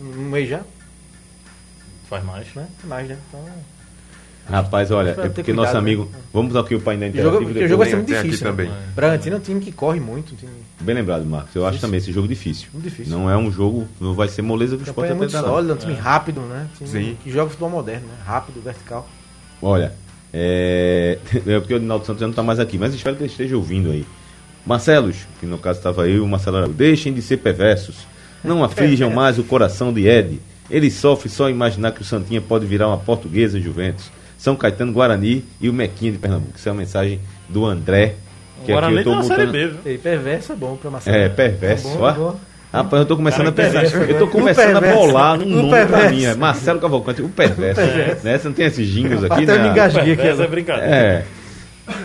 [0.00, 0.60] Um mês já?
[2.08, 2.46] Faz mais.
[2.54, 2.66] Né?
[2.84, 3.16] Mais, né?
[3.28, 3.40] Então,
[4.50, 6.08] Rapaz, olha, é porque cuidado, nosso amigo.
[6.12, 6.18] né?
[6.32, 7.52] Vamos aqui o painel o jogo, interativo.
[7.52, 8.46] porque o jogo vai ser muito difícil.
[8.46, 8.68] também.
[8.68, 8.82] Né?
[8.94, 10.34] Bragantino é um time que corre muito.
[10.34, 10.52] Um time...
[10.80, 11.54] Bem lembrado, Marcos.
[11.54, 12.68] Eu acho também esse jogo difícil.
[12.72, 13.16] Muito difícil.
[13.16, 15.42] Não é um jogo, não vai ser moleza do esporte é muito dar.
[15.42, 16.68] sólida, um time rápido, né?
[16.76, 17.16] Time Sim.
[17.22, 18.14] que joga futebol moderno, né?
[18.24, 19.08] Rápido, vertical.
[19.62, 19.92] Olha,
[20.32, 21.18] é...
[21.46, 23.56] é porque o Dinaldo Santos já não está mais aqui, mas espero que ele esteja
[23.56, 24.04] ouvindo aí.
[24.66, 28.06] Marcelos, que no caso estava aí, o Marcelo Araújo, deixem de ser perversos.
[28.42, 30.40] Não aflijam mais o coração de Ed.
[30.70, 34.10] Ele sofre só imaginar que o Santinha pode virar uma portuguesa em Juventus.
[34.40, 36.54] São Caetano Guarani e o Mequinha de Pernambuco.
[36.56, 38.14] Isso é uma mensagem do André.
[38.64, 39.46] Que O aqui eu Guarani tô tá Série.
[39.52, 39.98] B, viu?
[39.98, 41.14] Perverso é bom pra Marcelo.
[41.16, 42.12] É, perverso, É bom, ó.
[42.12, 42.40] bom.
[42.72, 43.80] Rapaz, eu tô começando a Cara, pensar.
[43.82, 44.30] perverso, Eu tô né?
[44.32, 46.24] começando a bolar um nome pra mim.
[46.24, 47.82] é Marcelo Cavalcante, o perverso.
[48.24, 48.38] Né?
[48.38, 49.70] Você não tem esses jingles aqui, Até eu me né?
[49.72, 50.90] engasguei aqui é brincadeira.
[50.90, 51.24] É.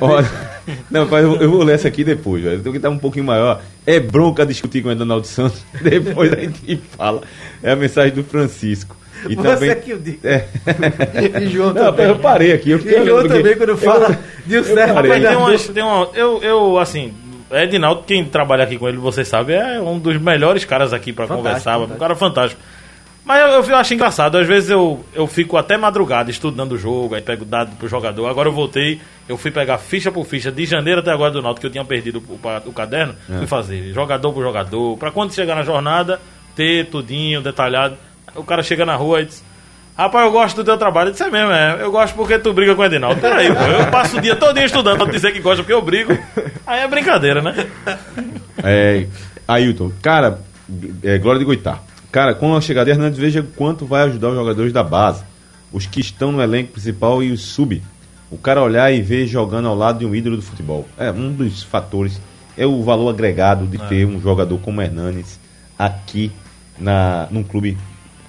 [0.02, 0.28] Olha.
[0.90, 2.60] Não, rapaz, eu, eu vou ler essa aqui depois, velho.
[2.60, 3.62] Tem que estar um pouquinho maior.
[3.86, 5.64] É bronca discutir com o Donaldo Santos.
[5.80, 7.22] Depois a gente fala.
[7.62, 8.96] É a mensagem do Francisco.
[9.32, 9.76] E Você também.
[9.82, 10.30] que o diga.
[10.30, 10.46] É.
[11.42, 12.06] E João Não, também.
[12.08, 12.72] eu parei aqui.
[12.72, 14.94] Eu E João também, quando fala de um certo.
[14.94, 17.14] Rapaz, tem umas, tem uma, eu, eu, assim,
[17.52, 21.26] Edinaldo, quem trabalha aqui com ele, você sabe, é um dos melhores caras aqui pra
[21.28, 22.00] Fantástico, conversar, um fantástico.
[22.00, 22.62] cara fantástico.
[23.24, 27.16] Mas eu, eu acho engraçado, às vezes eu, eu fico até madrugada estudando o jogo,
[27.16, 28.28] aí pego dado pro jogador.
[28.28, 31.62] Agora eu voltei, eu fui pegar ficha por ficha, de janeiro até agora do Náutico,
[31.62, 33.38] que eu tinha perdido o, o caderno, É.
[33.40, 36.20] fui fazer jogador por jogador, pra quando chegar na jornada,
[36.56, 37.98] ter tudinho, detalhado.
[38.36, 39.44] O cara chega na rua e diz,
[39.98, 41.10] rapaz, eu gosto do teu trabalho.
[41.10, 43.20] Eu disse, é mesmo, é, eu gosto porque tu briga com o Edinaldo.
[43.20, 46.18] Peraí, pô, eu passo o dia todinho estudando pra dizer que gosta porque eu brigo.
[46.68, 47.68] Aí é brincadeira, né?
[48.64, 49.08] É,
[49.48, 50.40] Ailton, cara,
[51.04, 51.80] é, Glória de Goitá.
[52.12, 55.24] Cara, com a chegada de Hernandes, veja quanto vai ajudar os jogadores da base.
[55.72, 57.84] Os que estão no elenco principal e os sub.
[58.32, 60.88] O cara olhar e ver jogando ao lado de um ídolo do futebol.
[60.98, 62.22] É um dos fatores.
[62.58, 65.38] É o valor agregado de ter um jogador como Hernandes
[65.78, 66.32] aqui
[66.80, 67.78] na, num clube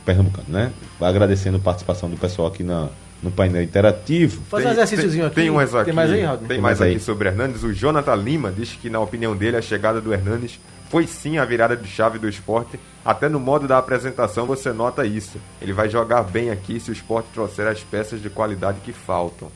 [0.06, 0.72] pernambucano, né?
[1.00, 2.88] Agradecendo a participação do pessoal aqui na,
[3.22, 4.40] no painel interativo.
[4.48, 5.34] Fazer um exercíciozinho aqui.
[5.34, 5.86] Tem mais aqui.
[5.86, 6.38] Tem mais aí, Raul?
[6.38, 7.00] Tem mais mais aqui aí.
[7.00, 7.64] sobre Hernandes.
[7.64, 11.44] O Jonathan Lima diz que, na opinião dele, a chegada do Hernandes foi sim a
[11.44, 12.78] virada de chave do esporte.
[13.04, 15.38] Até no modo da apresentação você nota isso.
[15.60, 19.50] Ele vai jogar bem aqui se o esporte trouxer as peças de qualidade que faltam.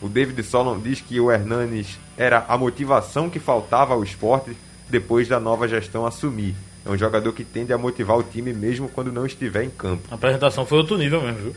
[0.00, 4.56] O David Solon diz que o Hernanes era a motivação que faltava ao esporte
[4.90, 6.56] depois da nova gestão assumir.
[6.84, 10.02] É um jogador que tende a motivar o time mesmo quando não estiver em campo.
[10.10, 11.54] A apresentação foi outro nível mesmo, viu?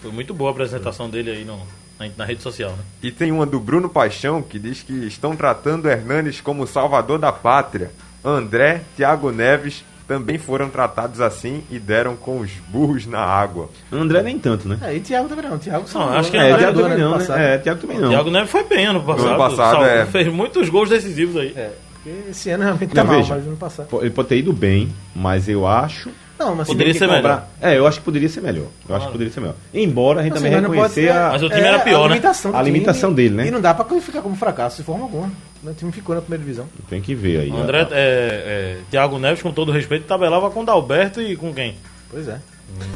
[0.00, 1.58] Foi muito boa a apresentação dele aí no,
[1.98, 2.78] na, na rede social, né?
[3.02, 7.18] E tem uma do Bruno Paixão que diz que estão tratando Hernanes como o salvador
[7.18, 7.90] da pátria.
[8.24, 13.70] André, Thiago Neves também foram tratados assim e deram com os burros na água.
[13.90, 14.78] André nem tanto, né?
[14.82, 15.58] É, e Thiago também não.
[15.58, 17.54] Thiago só Não, acho que É, André Thiago também não, né?
[17.54, 18.08] É, Thiago também não.
[18.10, 19.28] Thiago Neves foi bem ano passado.
[19.28, 20.06] Ano passado, Sal- é.
[20.06, 21.52] Fez muitos gols decisivos aí.
[21.56, 21.70] É,
[22.04, 23.34] porque esse ano realmente tá Não, mal, veja.
[23.34, 23.88] mas ano passado.
[24.00, 27.46] Ele pode ter ido bem, mas eu acho Não, mas Poderia ser que melhor.
[27.62, 28.66] É, eu acho que poderia ser melhor.
[28.88, 29.54] Eu acho que poderia ser melhor.
[29.72, 31.28] Embora a gente Assim, também não pode reconhecer ser- a.
[31.30, 32.08] Mas o time era pior, né?
[32.16, 33.46] limitação do A time, limitação dele, né?
[33.46, 35.30] E não dá pra qualificar como fracasso de forma alguma.
[35.64, 36.66] O time ficou na primeira divisão.
[36.90, 37.50] Tem que ver aí.
[37.50, 41.54] André, a- é, é, Thiago Neves, com todo respeito, tabelava com o Dalberto e com
[41.54, 41.76] quem?
[42.10, 42.38] Pois é.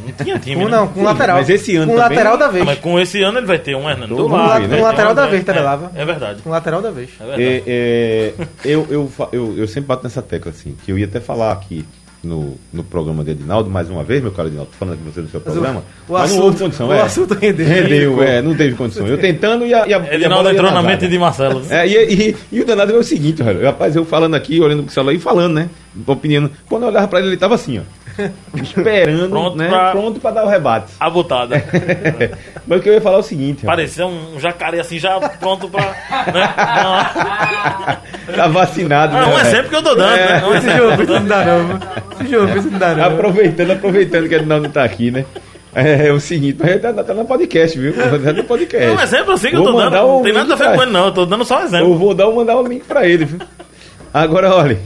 [0.06, 0.76] Não tinha time, Com, né?
[0.76, 1.36] não, com lateral.
[1.36, 2.62] mas esse ano Com também- lateral da vez.
[2.62, 4.76] Ah, Mas com esse ano ele vai ter um Hernando Duarte, ver, né?
[4.78, 5.32] Com lateral da André.
[5.32, 5.92] vez, tabelava.
[5.94, 6.42] É, é verdade.
[6.42, 7.10] Com lateral da vez.
[7.20, 7.42] É verdade.
[7.42, 11.20] É, é, eu, eu, eu, eu sempre bato nessa tecla, assim, que eu ia até
[11.20, 11.84] falar aqui
[12.24, 15.20] no, no programa de Edinaldo, mais uma vez, meu caro Edinaldo, falando aqui com você
[15.20, 15.84] no seu Mas o- programa.
[16.08, 17.00] o mas não assunto- houve condição, o é.
[17.02, 17.66] assunto rendeu.
[17.68, 19.06] Rendeu, é, não teve condição.
[19.06, 19.86] Eu tentando e a.
[19.86, 21.62] E a, e a Edinaldo entrou na mente de Marcelo.
[21.70, 23.62] É, e, e, e o danado é o seguinte, velho.
[23.64, 25.70] Rapaz, eu falando aqui, olhando pro celular e falando, né?
[26.06, 26.50] Opinião.
[26.68, 27.82] Quando eu olhava pra ele, ele tava assim, ó.
[28.62, 29.68] Esperando, Pronto né?
[29.68, 30.92] pra- Pronto pra dar o rebate.
[30.98, 31.62] A botada.
[32.66, 33.64] Mas o que eu ia falar é o seguinte.
[33.64, 35.82] Parecia um jacaré assim, já pronto pra.
[36.32, 36.54] Né?
[36.82, 37.98] Não.
[38.36, 39.26] Tá vacinado, É né?
[39.26, 39.40] um velho?
[39.48, 40.44] exemplo que eu tô dando, né?
[40.44, 40.90] Um Esse exemplo.
[40.90, 41.78] jogo esse não dá não.
[42.20, 43.04] Esse jogo não dá não.
[43.06, 45.24] Aproveitando, aproveitando que ele não tá aqui, né?
[45.74, 47.94] É, o seguinte, mas ele tá, tá no podcast, viu?
[47.94, 48.86] Tá no podcast.
[48.86, 49.84] É um exemplo assim que eu Vou tô dando.
[49.92, 51.06] mandar Não tem nada a ver pra- com ele, não.
[51.06, 51.86] Eu tô dando só um exemplo.
[51.88, 53.38] Eu vou dar, mandar o link pra ele, viu?
[54.12, 54.78] Agora, olha,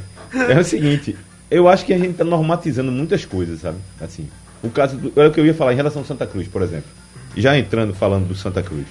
[0.49, 1.17] é o seguinte,
[1.53, 3.77] eu acho que a gente tá normatizando muitas coisas, sabe?
[4.01, 4.29] Assim,
[4.63, 6.63] o caso do, é o que eu ia falar em relação ao Santa Cruz, por
[6.63, 6.91] exemplo.
[7.37, 8.87] Já entrando falando do Santa Cruz.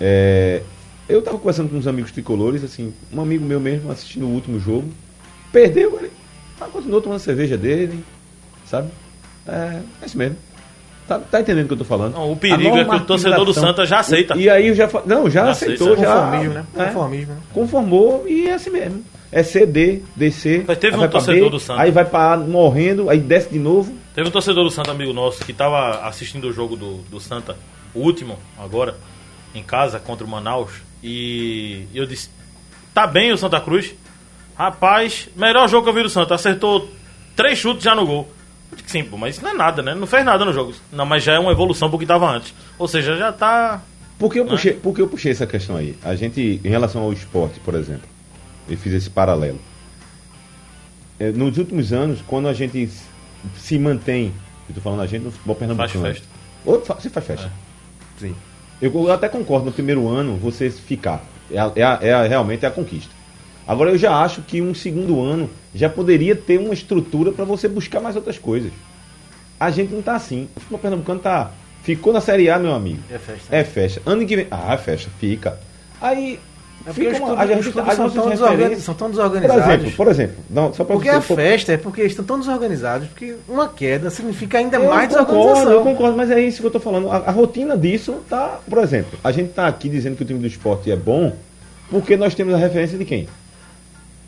[0.00, 0.62] É,
[1.08, 4.60] eu tava conversando com uns amigos tricolores, assim, um amigo meu mesmo assistindo o último
[4.60, 4.88] jogo,
[5.52, 6.10] perdeu, ele
[6.60, 8.04] mas continuou tomando cerveja dele,
[8.66, 8.88] sabe?
[9.46, 10.36] É, é isso mesmo.
[11.06, 12.14] Tá, tá entendendo o que eu tô falando?
[12.14, 14.36] Não, o perigo é que o torcedor do Santa já aceita.
[14.36, 16.02] E aí eu já Não, já, Já aceitou, aceita.
[16.10, 16.14] já.
[16.20, 16.64] Conformismo, né?
[16.76, 17.40] é, Conformismo, né?
[17.54, 19.02] conformou e é assim mesmo.
[19.30, 20.64] É CD, descer.
[20.66, 21.82] Mas teve aí um torcedor B, do Santa.
[21.82, 23.94] Aí vai pra A morrendo, aí desce de novo.
[24.14, 27.56] Teve um torcedor do Santa, amigo nosso, que tava assistindo o jogo do, do Santa,
[27.94, 28.96] o último, agora,
[29.54, 30.70] em casa, contra o Manaus.
[31.02, 32.30] E eu disse:
[32.94, 33.94] tá bem o Santa Cruz?
[34.56, 36.34] Rapaz, melhor jogo que eu vi do Santa.
[36.34, 36.88] Acertou
[37.36, 38.28] três chutes já no gol.
[38.72, 39.94] Eu disse, Sim, pô, mas isso não é nada, né?
[39.94, 40.74] Não fez nada no jogo.
[40.90, 42.52] Não, mas já é uma evolução pro que tava antes.
[42.78, 43.82] Ou seja, já tá.
[44.18, 44.50] Por que eu Né?
[44.50, 45.94] puxei, por que eu puxei essa questão aí?
[46.02, 48.08] A gente, em relação ao esporte, por exemplo,
[48.68, 49.58] eu fiz esse paralelo.
[51.18, 52.88] É, nos últimos anos, quando a gente
[53.56, 54.32] se mantém,
[54.68, 56.04] eu tô falando a gente no futebol Faz pernambucano.
[56.14, 56.26] festa.
[56.64, 57.52] Ou fa- Você faz festa.
[58.18, 58.34] Sim.
[58.80, 61.24] Eu, eu até concordo, no primeiro ano você ficar.
[61.50, 63.10] É, a- é a- é a- realmente é a conquista.
[63.66, 67.68] Agora eu já acho que um segundo ano já poderia ter uma estrutura para você
[67.68, 68.70] buscar mais outras coisas.
[69.58, 70.48] A gente não tá assim.
[70.56, 71.50] O futebol pernambucano tá.
[71.82, 73.00] Ficou na Série A, meu amigo.
[73.10, 73.56] É festa.
[73.56, 74.02] É festa.
[74.06, 74.46] Ano que vem.
[74.50, 75.10] Ah, é festa.
[75.18, 75.58] Fica.
[76.00, 76.38] Aí.
[76.88, 77.72] É porque os clubes, gente, são,
[78.10, 80.36] tão referências- desorganizados, são tão Por exemplo, por exemplo.
[80.48, 84.78] Não, só Porque a festa é porque estão tão desorganizados, porque uma queda significa ainda
[84.78, 85.72] Eu mais concordo, desorganização.
[85.72, 87.10] eu concordo, mas é isso que eu tô falando.
[87.10, 88.58] A, a rotina disso tá.
[88.68, 91.32] Por exemplo, a gente tá aqui dizendo que o time do esporte é bom
[91.90, 93.28] porque nós temos a referência de quem?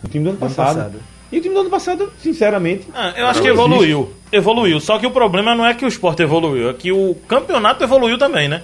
[0.05, 0.77] O time do ano Ano passado.
[0.77, 0.99] passado.
[1.33, 2.87] E o time do ano passado, sinceramente.
[2.92, 3.64] Ah, eu acho que existe.
[3.64, 4.11] evoluiu.
[4.33, 4.81] Evoluiu.
[4.81, 8.18] Só que o problema não é que o esporte evoluiu, é que o campeonato evoluiu
[8.18, 8.62] também, né?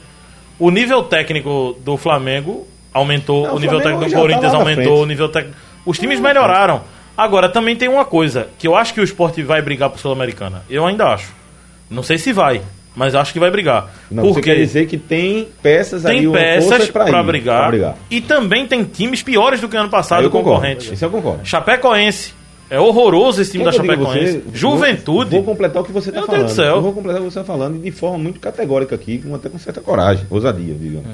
[0.59, 4.59] O nível técnico do Flamengo aumentou, Não, o nível Flamengo técnico do tá Corinthians na
[4.59, 5.57] aumentou, o nível técnico.
[5.85, 6.83] Os times melhoraram.
[7.17, 10.63] Agora, também tem uma coisa, que eu acho que o esporte vai brigar pro Sul-Americana.
[10.69, 11.33] Eu ainda acho.
[11.89, 12.61] Não sei se vai,
[12.95, 13.91] mas acho que vai brigar.
[14.11, 16.93] Não, porque quer dizer que tem peças tem ali, peças ir,
[17.25, 17.97] brigar, brigar.
[18.11, 20.61] E também tem times piores do que ano passado, eu concordo.
[20.61, 20.91] concorrentes.
[20.93, 21.41] Isso eu concordo.
[21.45, 22.35] Chapecoense.
[22.69, 24.39] É horroroso esse time Quer da Chapecoense.
[24.39, 24.43] você?
[24.53, 25.31] Juventude.
[25.31, 26.53] Vou, vou completar o que você está Meu Deus falando.
[26.53, 26.77] do céu.
[26.77, 29.49] Eu vou completar o que você está falando de forma muito categórica aqui, com, até
[29.49, 31.07] com certa coragem, ousadia, digamos.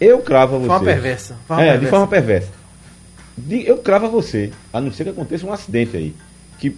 [0.00, 0.62] Eu cravo a você.
[0.64, 1.34] De forma perversa.
[1.34, 1.90] De forma é, de perversa.
[1.90, 2.48] forma perversa.
[3.36, 6.14] De- eu cravo a você, a não ser que aconteça um acidente aí.
[6.58, 6.76] Que,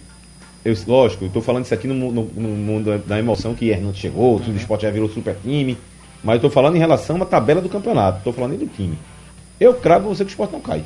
[0.65, 3.95] eu, lógico, eu estou falando isso aqui no, no- no mundo da emoção que Hernando
[3.95, 5.77] chegou, o time do esporte já virou super time.
[6.23, 8.97] Mas eu estou falando em relação à tabela do campeonato, estou falando nem do time.
[9.59, 10.83] Eu cravo a você que o esporte não cai.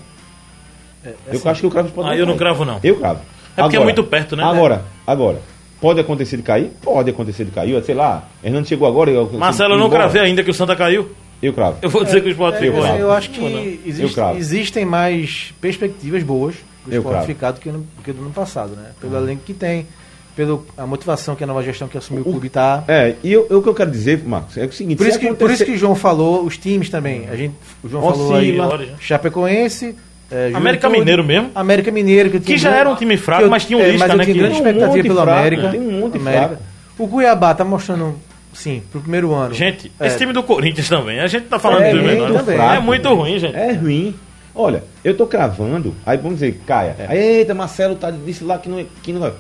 [1.27, 2.79] eu acho que eu cravo o esporte Ah, não eu não cravo, não.
[2.83, 3.21] Eu cravo.
[3.55, 4.43] É porque é muito perto, né?
[4.43, 5.39] Agora, agora.
[5.79, 6.71] Pode acontecer de cair?
[6.81, 7.81] Pode acontecer de cair.
[7.83, 9.09] Sei lá, Hernando chegou agora.
[9.09, 10.03] Eu, Marcelo, eu não embora.
[10.03, 11.09] cravei ainda que o Santa caiu.
[11.41, 11.77] Eu cravo.
[11.81, 12.85] Eu vou dizer que o Sport É, ficou.
[12.85, 14.37] eu, eu acho que Eu existe- cravo.
[14.37, 18.75] existem mais perspectivas boas do esporte ficar do que, no, do que do ano passado,
[18.75, 18.89] né?
[18.99, 19.87] Pelo elenco que tem,
[20.35, 22.83] pela motivação que a nova gestão que assumiu o clube tá.
[22.87, 25.09] É, e eu, eu- o que eu quero dizer, Marcos, é o seguinte: Por se
[25.09, 27.27] isso, que, por acontecer- isso que o João falou, os times também.
[27.29, 28.87] A gente, o João falou aí, Oscila.
[28.99, 29.95] Chapecoense,
[30.31, 31.51] é, América Mineiro mesmo.
[31.53, 33.91] América Mineiro, que, Que já grande- era um time fraco, eu- mas tinha um é,
[33.91, 35.69] Lisca, mas eu né, tinha que- grande Tem um expectativa monte pelo fraco, América.
[35.69, 36.47] tem um monte América.
[36.47, 36.63] fraco.
[36.97, 38.15] O Cuiabá tá mostrando,
[38.53, 39.53] sim, pro primeiro ano.
[39.53, 40.07] Gente, É.
[40.07, 41.19] esse time do Corinthians também.
[41.19, 42.33] A gente tá falando É do muito menor.
[42.43, 42.59] também.
[42.59, 43.55] É muito ruim, gente.
[43.55, 44.15] É ruim.
[44.53, 46.95] Olha, eu tô cravando, aí vamos dizer, Caia.
[47.07, 49.33] Aí, eita, Marcelo tá, disse lá que não, é- que não vai.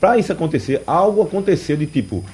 [0.00, 2.24] Pra isso acontecer, algo aconteceu de tipo,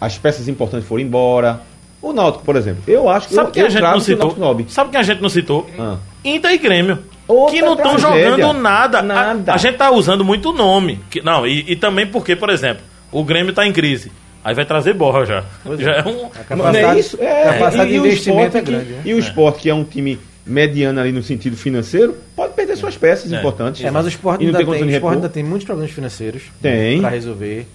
[0.00, 1.60] as peças importantes foram embora.
[2.02, 2.82] O Náutico, por exemplo.
[2.86, 4.46] Eu acho que Sabe eu, quem a eu gente cravo não que o Náutico citou?
[4.48, 4.66] sobe.
[4.68, 5.70] Sabe quem a gente não citou?
[5.78, 5.96] Ah.
[6.22, 6.98] Inter e Grêmio.
[7.26, 8.98] Outra que não estão jogando nada.
[8.98, 9.54] A- Nada.
[9.54, 11.00] A, gente tá usando muito nome.
[11.08, 14.12] Que- não, e, e também porque, por exemplo, o Grêmio tá em crise.
[14.44, 15.44] Aí vai trazer borra já.
[15.78, 16.26] Já é um.
[16.50, 17.16] A Não é isso?
[17.20, 18.90] É, capacidade de investimento é que- grande.
[18.92, 19.02] né?
[19.04, 22.94] E o Sport, que é um time mediano ali no sentido financeiro, pode perder suas
[22.96, 23.38] peças É.
[23.38, 23.82] importantes.
[23.82, 27.00] É, mas o esporte ainda, tem tem, o esporte ainda tem muitos problemas financeiros Tem.
[27.00, 27.66] para resolver.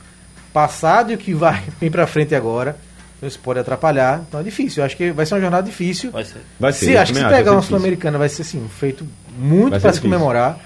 [0.54, 2.76] Passado e o que vai vir para frente agora,
[3.24, 4.24] isso pode atrapalhar.
[4.28, 4.82] Então é difícil.
[4.82, 6.12] Eu acho que vai ser uma jornada difícil.
[6.12, 6.38] Vai ser.
[6.60, 6.86] Vai ser.
[6.86, 7.62] se, acho que se pegar uma.
[7.64, 9.06] Sul-Americana vai ser assim, um feito
[9.38, 10.04] muito para se difícil.
[10.04, 10.60] comemorar,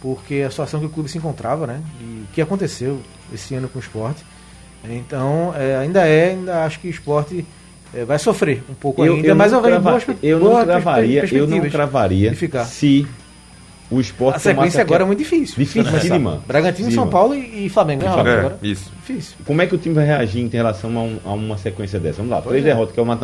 [0.00, 1.80] porque a situação que o clube se encontrava, né?
[2.00, 3.00] E o que aconteceu
[3.34, 4.24] esse ano com o esporte.
[4.88, 7.44] Então, é, ainda é, ainda acho que o esporte
[7.94, 10.38] é, vai sofrer um pouco Eu, ainda, eu mas não eu vejo crava- boas, eu
[10.38, 13.06] não boas cravaria, perspe- eu não cravaria se
[13.90, 15.56] o esporte A sequência agora é muito difícil.
[15.58, 16.42] Dificílima.
[16.46, 17.10] Bragantino, São Dificílima.
[17.10, 18.04] Paulo e, e Flamengo.
[18.04, 18.36] né, Flamengo.
[18.36, 18.58] É, agora?
[18.62, 18.90] isso.
[19.06, 19.36] Difícil.
[19.44, 22.18] Como é que o time vai reagir em relação a, um- a uma sequência dessa?
[22.18, 22.68] Vamos lá, três é.
[22.68, 23.16] derrotas, que é uma.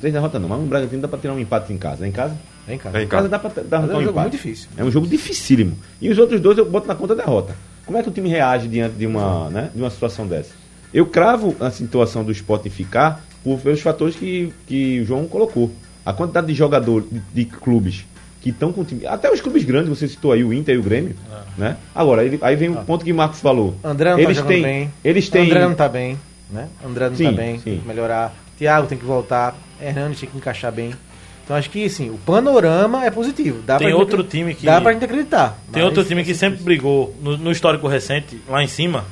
[0.00, 2.04] Três derrotas não, mas no Bragantino dá pra tirar um empate em casa.
[2.04, 2.36] É em casa?
[2.66, 2.90] Vem cá.
[2.90, 3.16] Vem Em cá.
[3.18, 4.68] casa dá pra dar Mas é um um jogo muito difícil.
[4.76, 5.76] É um jogo dificílimo.
[6.00, 7.54] E os outros dois eu boto na conta derrota.
[7.86, 10.50] Como é que o time reage diante de uma, né, de uma situação dessa?
[10.94, 15.26] Eu cravo a situação do esporte em ficar por pelos fatores que, que o João
[15.26, 15.70] colocou.
[16.06, 18.04] A quantidade de jogadores, de, de clubes
[18.40, 19.06] que estão com o time.
[19.06, 21.16] Até os clubes grandes, você citou aí o Inter e o Grêmio.
[21.58, 21.76] Né?
[21.94, 23.74] Agora, ele- aí vem o ponto que o Marcos falou.
[23.82, 24.90] André não eles tá têm, bem.
[25.02, 25.46] Eles têm.
[25.46, 26.18] André não tá bem,
[26.50, 26.68] né?
[26.86, 27.62] André não Sim, tá bem, sim.
[27.64, 28.34] tem que melhorar.
[28.58, 29.56] Thiago tem que voltar.
[29.80, 30.94] Hernandes tem que encaixar bem.
[31.42, 33.60] Então acho que assim, o panorama é positivo.
[33.66, 35.58] Dá Tem pra outro gente- time que- Dá pra gente acreditar.
[35.72, 39.04] Tem outro time é que sempre brigou no, no histórico recente, lá em cima,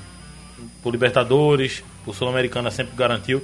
[0.83, 3.43] por Libertadores, o Sul-Americana sempre garantiu,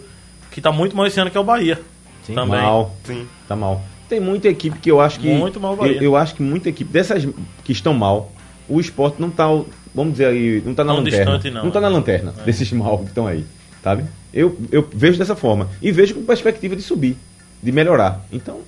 [0.50, 1.80] que tá muito mal esse ano, que é o Bahia.
[2.26, 2.60] também.
[2.60, 2.94] Mal.
[3.04, 3.26] Sim.
[3.46, 3.82] Tá mal.
[4.08, 5.28] Tem muita equipe que eu acho que.
[5.28, 5.96] Muito mal o Bahia.
[5.96, 6.90] eu, eu acho que muita equipe.
[6.90, 7.26] Dessas
[7.64, 8.32] que estão mal,
[8.68, 9.46] o esporte não tá.
[9.94, 11.38] Vamos dizer aí, não tá na Tão lanterna.
[11.38, 11.70] distante, não.
[11.70, 13.44] tá na lanterna desses mal que estão aí.
[13.82, 14.04] Sabe?
[14.32, 15.68] Eu, eu vejo dessa forma.
[15.80, 17.16] E vejo com perspectiva de subir,
[17.62, 18.26] de melhorar.
[18.32, 18.60] Então,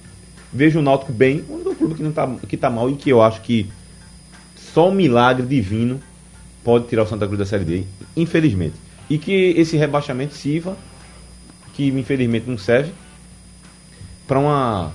[0.53, 3.11] vejo o Náutico bem, o único clube que, não tá, que tá mal e que
[3.11, 3.69] eu acho que
[4.57, 6.01] só um milagre divino
[6.65, 7.85] pode tirar o Santa Cruz da Série D,
[8.17, 8.75] infelizmente.
[9.09, 10.77] E que esse rebaixamento sirva,
[11.75, 12.93] que infelizmente não serve,
[14.27, 14.93] para uma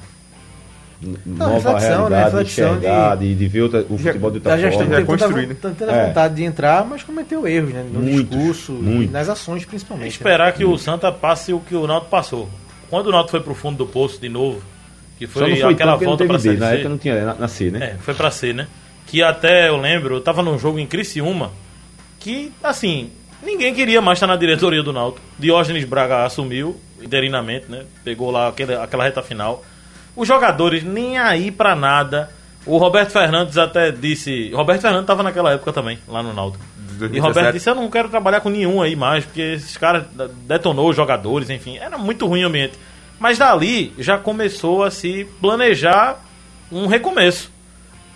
[1.01, 2.15] n- nova reflexão, né?
[2.15, 4.95] realidade, Reflexão de enxergar, de, de ver outra- o futebol de Da outra gestão forma.
[4.95, 5.55] tem tanta, reconstruir, né?
[5.61, 6.07] tanta É.
[6.07, 7.85] vontade de entrar, mas cometeu erros, né?
[7.91, 9.05] No Muitos, discurso, muitos.
[9.05, 10.03] e nas ações principalmente.
[10.05, 10.15] né?
[10.15, 12.49] Esperar que o Santa passe o que o Náutico passou.
[12.89, 14.61] Quando o Náutico foi pro fundo do poço de novo,
[15.17, 17.47] que foi, não foi aquela não volta Série D, na época não tinha na, na
[17.49, 17.93] C, né?
[17.95, 18.67] É, foi pra ser, né?
[19.07, 21.51] Que até eu lembro, eu tava num jogo em Criciúma,
[22.25, 23.11] que, assim,
[23.43, 25.23] ninguém queria mais estar na diretoria do Náutico.
[25.37, 27.83] Diógenes Braga assumiu, interinamente, né?
[28.03, 29.63] Pegou lá aquele, aquela reta final.
[30.15, 32.31] Os jogadores nem aí pra nada.
[32.65, 34.51] O Roberto Fernandes até disse.
[34.55, 36.65] Roberto Fernandes tava naquela época também, lá no Náutico.
[36.95, 37.19] E 2017.
[37.21, 40.05] Roberto disse: Eu não quero trabalhar com nenhum aí mais, porque esses caras
[40.47, 42.73] detonou os jogadores, enfim, era muito ruim o ambiente.
[43.19, 46.25] Mas dali já começou a se planejar
[46.71, 47.51] um recomeço.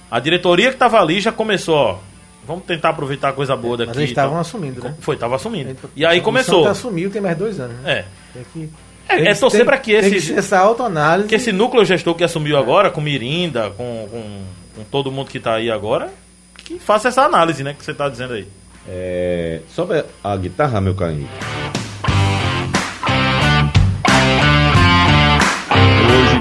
[0.09, 2.08] A diretoria que estava ali já começou, ó.
[2.49, 3.89] Vamos tentar aproveitar a coisa boa daqui.
[3.89, 4.95] Mas eles estavam assumindo, né?
[5.01, 5.75] Foi, tava assumindo.
[5.95, 6.61] E aí O começou.
[6.63, 7.91] Santa assumiu tem mais dois anos, né?
[7.99, 8.05] É.
[8.33, 8.69] Tem que,
[9.07, 11.29] É, tem é torcer pra que tem esses- ser essa autoanálise.
[11.29, 14.41] Que esse núcleo gestor que assumiu agora, com Mirinda, com, com,
[14.77, 16.09] com todo mundo que tá aí agora,
[16.57, 17.75] que faça essa análise, né?
[17.77, 18.47] Que você tá dizendo aí.
[18.87, 21.15] É, sobre a guitarra, meu caro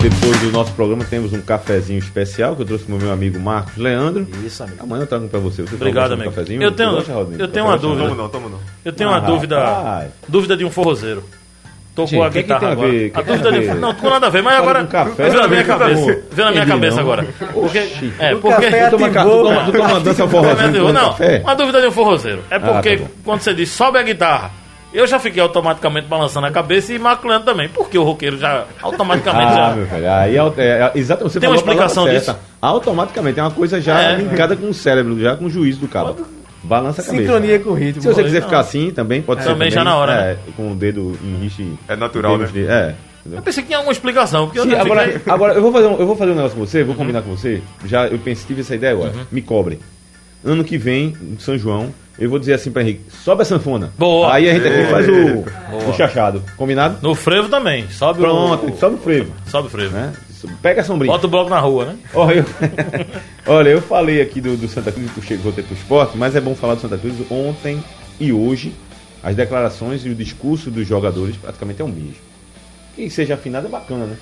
[0.09, 3.77] depois do nosso programa, temos um cafezinho especial que eu trouxe pro meu amigo Marcos
[3.77, 4.27] Leandro.
[4.45, 4.79] Isso, amigo.
[4.83, 5.63] Amanhã eu trago pra você.
[5.63, 6.31] você Obrigado, de um amigo.
[6.31, 6.63] cafezinho?
[6.63, 8.09] Eu tenho- gosta, eu tenho uma dúvida.
[8.09, 8.59] Não, não.
[8.85, 9.59] Eu tenho Ah, uma dúvida.
[9.65, 10.11] rapaz.
[10.29, 11.23] Dúvida de um forrozeiro.
[11.95, 12.89] Tocou a o é guitarra agora.
[12.91, 13.11] ver?
[13.13, 13.67] O a é dúvida de.
[13.67, 14.87] Não, não tem nada a ver, mas agora.
[14.87, 16.23] café, veio na minha tá cabeça.
[16.31, 17.27] Veio na minha cabeça agora.
[17.53, 17.79] Porque,
[18.21, 18.67] é, O porque.
[18.71, 20.41] Tu toma, tu toma, dança com
[20.93, 22.43] não, uma dúvida de um forrozeiro.
[22.51, 23.11] É porque tá bom.
[23.25, 24.53] quando você diz sobe a guitarra,
[24.93, 27.69] eu já fiquei automaticamente balançando a cabeça e maculando também.
[27.69, 29.75] Porque o roqueiro já automaticamente Ah, já.
[29.77, 32.33] meu velho, aí é, é, é, exatamente, você Tem uma explicação certa.
[32.33, 32.37] disso?
[32.61, 34.17] Automaticamente, é uma coisa já É.
[34.17, 36.15] linkada com o cérebro, já com o juízo do cara.
[36.63, 37.23] Balança a cabeça.
[37.23, 38.03] Sincronia com o ritmo.
[38.03, 38.49] Se você quiser Não.
[38.49, 39.49] ficar assim, também pode ser.
[39.51, 41.73] Também já na hora, é, Com o dedo em riche.
[41.87, 42.47] É natural, né?
[42.53, 42.95] de- é.
[43.31, 44.47] Eu pensei que tinha alguma explicação.
[44.47, 46.35] Porque eu Sim, não agora, fiquei- agora eu, vou fazer um, eu vou fazer um
[46.35, 47.61] negócio com você, vou combinar com você.
[47.85, 49.11] Já eu pensei, tive essa ideia agora.
[49.13, 49.25] Uhum.
[49.31, 49.79] Me cobrem.
[50.45, 53.93] Ano que vem, em São João, eu vou dizer assim pra Henrique: sobe a sanfona.
[53.97, 54.33] Boa.
[54.33, 55.89] Aí a gente aqui faz o, Boa.
[55.89, 56.43] o chachado.
[56.57, 56.99] Combinado?
[57.01, 57.89] No frevo também.
[57.91, 58.77] Sobe Pronto, o.
[58.77, 59.33] sobe o frevo.
[59.47, 59.95] Sobe o frevo.
[59.95, 60.13] Né?
[60.63, 61.13] Pega a sombrinha.
[61.13, 61.97] Bota o bloco na rua, né?
[62.15, 62.45] Olha, eu,
[63.47, 66.55] olha, eu falei aqui do, do Santa Cruz, puxei voltei pro esporte, mas é bom
[66.55, 67.83] falar do Santa Cruz ontem
[68.21, 68.73] e hoje.
[69.21, 72.15] As declarações e o discurso dos jogadores praticamente é o mesmo.
[72.95, 74.17] Que seja afinado é bacana, né?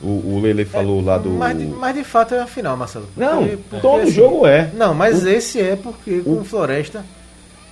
[0.00, 1.30] O, o Lele falou lá do.
[1.30, 3.06] Mas, de- mas de fato é a final, Marcelo.
[3.16, 4.70] Não, Porque- porque, todo assim, jogo é.
[4.74, 7.04] Não, mas esse é porque com o Floresta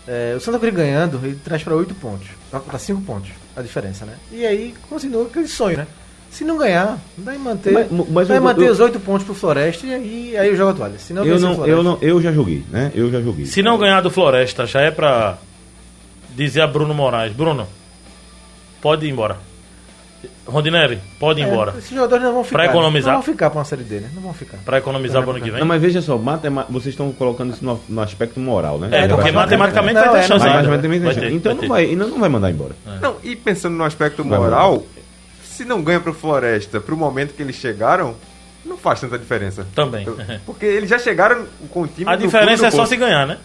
[0.09, 4.05] É, o Santa Cruz ganhando, ele traz para 8 pontos, para 5 pontos a diferença,
[4.05, 4.13] né?
[4.31, 5.87] E aí continua aquele sonho, né?
[6.31, 9.35] Se não ganhar, vai manter, Mas- mas vai eu- manter eu- os 8 pontos pro
[9.35, 10.99] Floresta e aí, aí eu jogo a toalha.
[11.01, 12.93] Se não Eu o não, Floresta- eu não, eu já joguei, né?
[12.95, 13.47] Eu já joguei.
[13.47, 15.39] Se não ganhar do Floresta, já é pra
[16.37, 17.67] dizer a Bruno Moraes: Bruno,
[18.81, 19.39] pode ir embora.
[20.47, 21.75] Rondinelli, pode ir É, embora.
[21.79, 22.57] Esses jogadores não vão ficar.
[22.59, 23.15] Pra economizar.
[23.15, 24.11] Não vão ficar pra uma série D, né?
[24.15, 24.59] Não vão ficar.
[24.65, 25.61] Pra economizar o ano que vem.
[25.61, 28.89] Não, mas veja só, matema- vocês estão colocando isso no, no aspecto moral, né?
[28.93, 30.47] É, porque Vai- matematicamente vai ter é, chance.
[30.47, 31.29] Ainda.
[31.29, 32.75] Então vai não vai, ainda não vai mandar embora.
[33.01, 34.85] Não, e pensando no aspecto moral,
[35.45, 38.15] se não ganha pro Floresta pro momento que eles chegaram,
[38.65, 39.67] não faz tanta diferença.
[39.75, 40.07] Também.
[40.45, 43.39] Porque eles já chegaram com o time A do diferença é só se ganhar, né?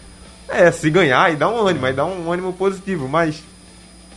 [0.48, 3.42] É, se ganhar e dá um ânimo, aí dá um ânimo positivo, mas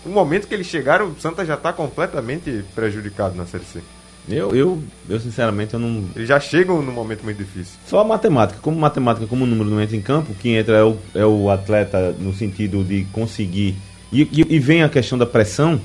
[0.06, 3.82] no momento que eles chegaram, o Santa já tá completamente prejudicado na Série C.
[4.28, 6.06] Eu, eu, eu sinceramente, eu não.
[6.16, 7.78] Eles já chegam num momento muito difícil.
[7.88, 8.60] Só a matemática.
[8.60, 11.50] Como matemática, como o número não entra em campo, quem entra é o, é o
[11.52, 13.76] atleta no sentido de conseguir.
[14.12, 15.80] E, e, e vem a questão da pressão,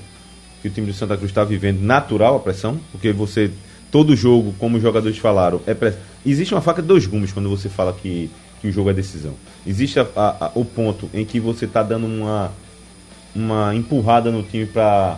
[0.62, 3.50] que o time do Santa Cruz está vivendo, natural a pressão, porque você.
[3.90, 5.98] Todo jogo, como os jogadores falaram, é pressão.
[6.24, 8.30] Existe uma faca de dois gumes quando você fala que,
[8.62, 9.34] que o jogo é decisão.
[9.66, 12.52] Existe a- a- a- o ponto em que você está dando uma,
[13.34, 15.16] uma empurrada no time para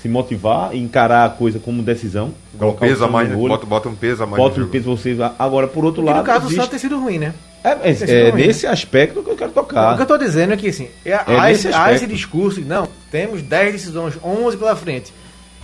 [0.00, 2.32] se motivar e encarar a coisa como decisão.
[2.54, 3.36] Um colocar o peso a mais, né?
[3.36, 4.42] bota, bota um peso a mais.
[4.42, 4.72] bota um jogo.
[4.72, 5.16] peso você.
[5.38, 6.18] Agora, por outro E lado.
[6.18, 7.32] no caso do existe- Santos tem sido ruim, né?
[7.62, 9.94] é, é, é ruim, nesse aspecto que eu quero O tocar.
[9.96, 12.66] que eu tô dizendo é que assim, é, há, nesse esse, há esse discurso, de,
[12.66, 15.12] não, temos 10 decisões, 11 pela frente.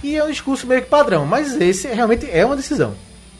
[0.05, 2.95] E é um discurso meio que padrão, mas esse realmente é uma decisão.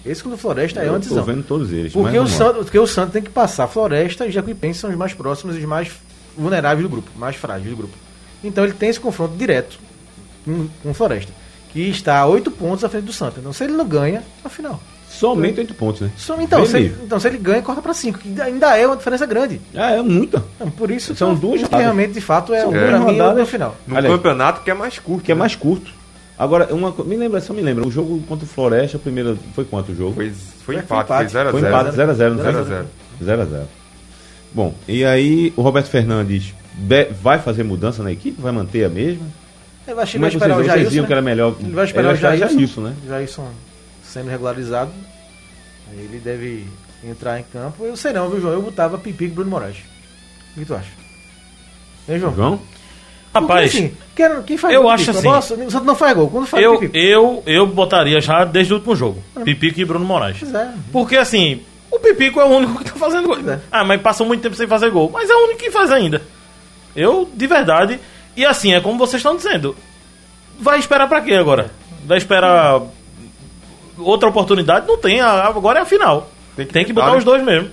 [0.05, 1.23] Esse com o Floresta é uma eu tô decisão.
[1.25, 1.93] vendo todos eles.
[1.93, 2.37] Porque mas o.
[2.37, 5.61] Santos, porque o Santos tem que passar Floresta e Jacuipense são os mais próximos e
[5.61, 5.91] os mais
[6.37, 7.95] vulneráveis do grupo, mais frágeis do grupo.
[8.43, 9.79] Então ele tem esse confronto direto
[10.45, 11.33] com, o Floresta,
[11.73, 13.39] que está a 8 pontos à frente do Santos.
[13.39, 14.81] Então se ele não ganha, é a final.
[15.11, 16.11] Somente oito pontos, né?
[16.17, 18.87] Só- então, Bem se ele, então, se ele ganha, corta para 5, que ainda é
[18.87, 19.59] uma diferença grande.
[19.75, 20.45] Ah, é muita.
[20.57, 21.83] Então, por isso São que- duas que rodadas.
[21.83, 23.39] realmente, de fato, é, pra mim, rodadas.
[23.39, 23.75] no final.
[23.91, 24.15] Olha aí.
[24.15, 25.25] campeonato que é mais curto.
[25.25, 25.39] Que é né?
[25.39, 25.91] mais curto.
[26.39, 29.37] Agora, uma, me lembra, só me lembra, o jogo contra o Floresta, o primeiro.
[29.55, 30.15] Foi quanto o jogo?
[30.15, 31.33] Foi, foi Foi empate, empate.
[31.33, 31.51] foi 0x0.
[31.51, 32.53] Foi empate 0x0, não foi?
[32.53, 32.85] 0x0.
[33.25, 33.63] 0x0.
[34.53, 36.55] Bom, e aí o Roberto Fernandes
[37.21, 38.41] vai fazer mudança na equipe?
[38.41, 39.27] Vai manter a mesma?
[39.87, 41.07] Vai, Como vai é que esperar vocês, o vocês né?
[41.07, 41.55] que era melhor?
[41.61, 42.49] Ele vai esperar Ele o Jailson.
[42.55, 42.95] Jailson, né?
[43.07, 43.49] Jailson
[44.05, 44.91] sendo regularizado.
[45.91, 46.67] Aí ele deve
[47.03, 47.85] entrar em campo.
[47.85, 48.53] Eu sei não, viu, João?
[48.55, 49.77] Eu botava Pipi e Bruno Moraes.
[50.57, 50.91] O que tu acha?
[52.09, 52.35] Hein, João?
[52.35, 52.61] João?
[53.35, 55.19] Rapaz, Porque, assim, quem, quem faz eu gol, acho Pipico?
[55.19, 56.29] assim- Nossa, o Santos não faz gol.
[56.31, 56.97] Quando faz eu, Pipico?
[56.97, 59.23] eu, eu botaria já desde o último jogo.
[59.45, 60.39] Pipico e Bruno Moraes.
[60.41, 60.73] Pois é.
[60.93, 63.39] Porque assim, o Pipico é o único que tá fazendo gol.
[63.51, 63.61] É.
[63.71, 65.11] Ah, mas passou muito tempo sem fazer gol.
[65.13, 66.21] Mas é o único que faz ainda.
[66.97, 67.99] Eu, de verdade.
[68.37, 69.77] E assim, é como vocês estão dizendo.
[70.61, 71.71] Vai esperar pra quê agora?
[72.05, 72.81] Vai esperar
[73.97, 74.87] outra oportunidade?
[74.87, 75.21] Não tem.
[75.21, 76.31] Agora é a final.
[76.57, 77.19] Tem Tem que que, tentar, botar né?
[77.19, 77.71] os dois mesmo.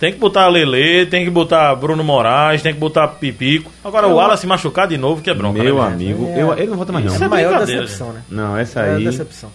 [0.00, 3.70] Tem que botar Lele, tem que botar Bruno Moraes, tem que botar Pipico.
[3.84, 5.60] Agora o Wallace machucar de novo, que é bronca.
[5.60, 5.86] Meu né?
[5.86, 6.40] amigo, É.
[6.42, 7.26] eu, ele não volta mais Isso é não.
[7.26, 8.22] a maior decepção, né?
[8.28, 9.50] Não, essa Maior aí decepção.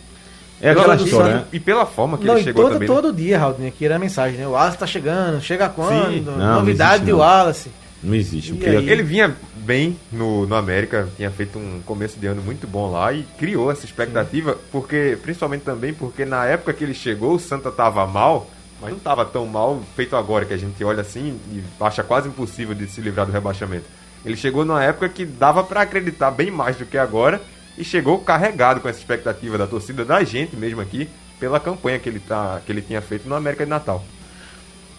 [0.62, 1.44] é aquela história, né?
[1.54, 2.90] E pela forma que Não, ele chegou todo, também.
[2.90, 2.94] né?
[2.94, 4.46] todo dia, Raul, aqui era a mensagem, né?
[4.46, 6.12] O Wallace tá chegando, chega quando?
[6.12, 6.20] Sim.
[6.20, 7.20] Não, não Novidade existe de não.
[7.20, 7.72] Wallace.
[8.04, 8.52] Não existe.
[8.52, 8.90] Porque aí?
[8.90, 13.14] Ele vinha bem no, no América, tinha feito um começo de ano muito bom lá
[13.14, 17.72] e criou essa expectativa, porque principalmente também porque na época que ele chegou, o Santa
[17.72, 18.50] tava mal,
[18.82, 22.28] mas não tava tão mal feito agora que a gente olha assim e acha quase
[22.28, 23.86] impossível de se livrar do rebaixamento.
[24.26, 27.42] Ele chegou numa época que dava pra acreditar bem mais do que agora
[27.78, 32.08] e chegou carregado com essa expectativa da torcida da gente mesmo aqui pela campanha que
[32.08, 34.04] ele tá que ele tinha feito no América de Natal.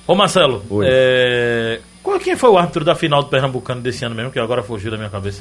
[0.07, 1.80] Ô Marcelo, é...
[2.02, 4.90] qual quem foi o árbitro da final do Pernambucano desse ano mesmo, que agora fugiu
[4.90, 5.40] da minha cabeça?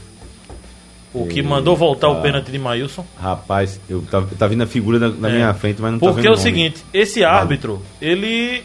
[1.13, 1.49] O que Eita.
[1.49, 3.05] mandou voltar o pênalti de Maílson?
[3.19, 5.33] Rapaz, eu tá, tá vindo a figura na, na É.
[5.33, 6.43] minha frente, mas não tá Porque vendo é o nome.
[6.43, 8.63] seguinte, esse árbitro, ele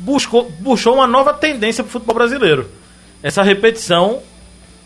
[0.00, 2.68] buscou, puxou uma nova tendência pro futebol brasileiro.
[3.22, 4.20] Essa repetição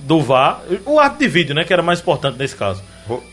[0.01, 2.83] do VAR, o árbitro de vídeo, né, que era mais importante nesse caso.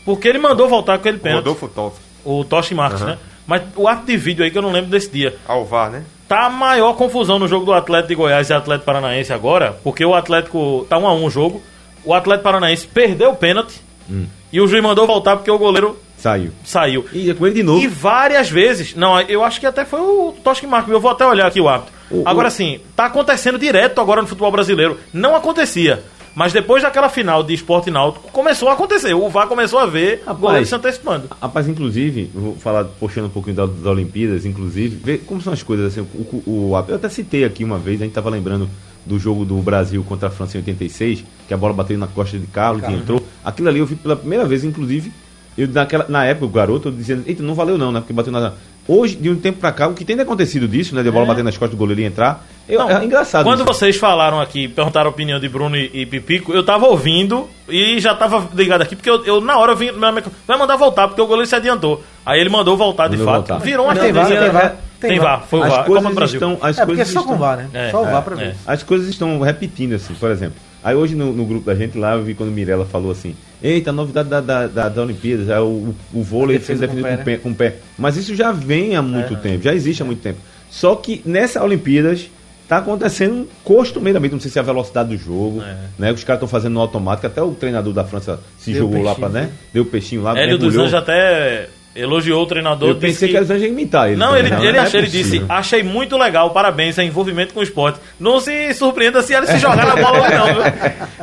[0.04, 3.12] Porque ele mandou voltar aquele pênalti, Rodolfo Tolson, o Toshi Marques, Aham.
[3.12, 3.18] né?
[3.46, 5.34] Mas o árbitro de vídeo aí que eu não lembro desse dia.
[5.48, 6.04] Alvar, né?
[6.28, 10.04] Tá a maior confusão no jogo do Atlético de Goiás e Atlético Paranaense agora, porque
[10.04, 11.62] o Atlético tá 1 a 1 o jogo.
[12.04, 13.80] O Atlético Paranaense perdeu o pênalti
[14.52, 16.52] e o juiz mandou voltar porque o goleiro Saiu.
[16.64, 17.06] saiu.
[17.12, 17.80] E é com ele de novo.
[17.82, 21.24] E várias vezes, não, eu acho que até foi o Tosque Marques, eu vou até
[21.26, 21.94] olhar aqui o árbitro.
[22.10, 24.98] O- agora o- sim, tá acontecendo direto agora no futebol brasileiro.
[25.12, 26.02] Não acontecia.
[26.38, 29.12] Mas depois daquela final de esporte náutico, começou a acontecer.
[29.12, 31.24] O VAR começou a ver Rapaz, goleiro se antecipando.
[31.42, 35.64] Rapaz, inclusive, vou falar, puxando um pouquinho das, das Olimpíadas, inclusive, ver como são as
[35.64, 36.00] coisas assim.
[36.00, 38.70] O, o- o- eu até citei aqui uma vez, a gente tava lembrando
[39.04, 42.38] do jogo do Brasil contra a França em 86, que a bola bateu na costa
[42.38, 43.20] de Carlos e entrou.
[43.44, 45.10] Aquilo ali eu vi pela primeira vez, inclusive,
[45.56, 47.98] eu naquela, na época, o garoto, eu dizendo, eita, não valeu não, né?
[47.98, 48.52] Porque bateu na.
[48.88, 51.02] Hoje, de um tempo pra cá, o que tem acontecido disso, né?
[51.02, 52.44] De a bola bater nas costas do goleiro e entrar.
[52.68, 53.44] eu- Não, é engraçado.
[53.44, 53.66] Quando isso.
[53.66, 58.00] vocês falaram aqui, perguntaram a opinião de Bruno e, e Pipico, eu tava ouvindo e
[58.00, 59.92] já tava ligado aqui, porque eu, eu, na hora eu vim.
[59.92, 62.02] meu amigo, Vai mandar voltar, porque o goleiro se adiantou.
[62.24, 63.46] Aí ele mandou voltar de Mandou fato.
[63.48, 63.64] voltar.
[63.64, 64.44] Virou uma Tem VAR, tendência.
[64.44, 65.46] tem VAR, Tem tem VAR, VAR.
[65.48, 65.78] foi o as VAR.
[65.78, 66.34] Copa coisas do Brasil.
[66.34, 66.58] estão.
[66.60, 67.68] As É porque é coisas só com estão- VAR, né?
[67.72, 68.38] É, só o VAR é, pra é.
[68.46, 68.56] ver.
[68.66, 70.56] As coisas estão repetindo, assim, por exemplo.
[70.88, 73.90] Aí hoje no, no grupo da gente lá, eu vi quando Mirella falou assim: Eita,
[73.90, 77.18] a novidade da, da, da, da Olimpíadas, é o, o vôlei sendo com definido o
[77.18, 77.76] com, pé, com o pé.
[77.98, 80.38] Mas isso já vem há muito tempo, já existe há muito tempo.
[80.70, 82.30] Só que nessa Olimpíadas
[82.66, 85.76] tá acontecendo costumeiramente, não sei se é a velocidade do jogo, É.
[85.98, 86.10] né?
[86.10, 89.14] Os caras estão fazendo no automático, até o treinador da França se Deu jogou lá
[89.14, 89.50] peixinho, para, né?
[89.74, 90.86] Deu peixinho lá, Hélio dos mergulhou.
[90.86, 92.88] Anjos até elogiou o treinador.
[92.90, 94.16] Eu pensei que, que anjos imitar ele.
[94.16, 94.56] Não, ele, né?
[94.60, 95.42] ele, Não é achou, ele disse.
[95.48, 97.98] Achei muito legal, parabéns, é envolvimento com o esporte.
[98.20, 100.62] Não se surpreenda se ele se jogar na bola ou não, viu?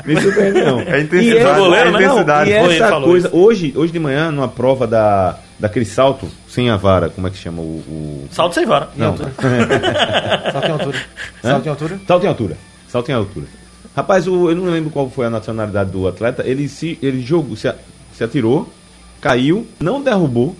[0.15, 0.79] Me surpreende, não.
[0.81, 1.99] É intensidade, E essa- goleiro, né?
[1.99, 2.49] não, intensidade.
[2.49, 6.69] E ele essa falou coisa, hoje, hoje de manhã, numa prova da, daquele salto sem
[6.69, 7.65] a vara, como é que chama o.
[7.65, 8.27] o...
[8.31, 8.89] Salto sem vara.
[8.95, 9.15] Não,
[10.51, 10.97] Salto em altura.
[11.41, 11.99] Salto em altura.
[12.07, 12.57] salto em altura.
[12.87, 13.45] Salto em altura.
[13.95, 16.43] Rapaz, o- eu não lembro qual foi a nacionalidade do atleta.
[16.45, 17.75] Ele se ele jogou, se, a-
[18.13, 18.69] se atirou,
[19.29, 20.55] caiu, não derrubou.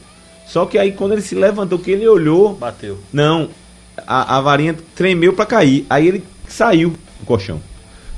[0.47, 2.97] Só que aí quando ele se levantou, que ele olhou, Bateu.
[3.13, 3.49] não,
[4.07, 5.85] a, a varinha tremeu pra cair.
[5.89, 6.89] Aí ele saiu
[7.19, 7.61] do colchão.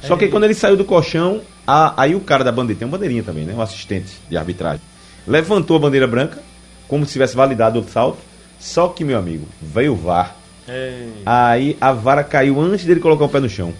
[0.03, 2.87] Só que aí quando ele saiu do colchão, a- aí o cara da bandeira, tem
[2.87, 3.53] uma bandeirinha também, né?
[3.55, 4.81] O assistente de arbitragem.
[5.27, 6.41] Levantou a bandeira branca,
[6.87, 8.19] como se tivesse validado o salto.
[8.59, 10.35] Só que, meu amigo, veio o VAR.
[10.67, 13.73] Ei, Aí a vara caiu antes dele colocar o pé no chão.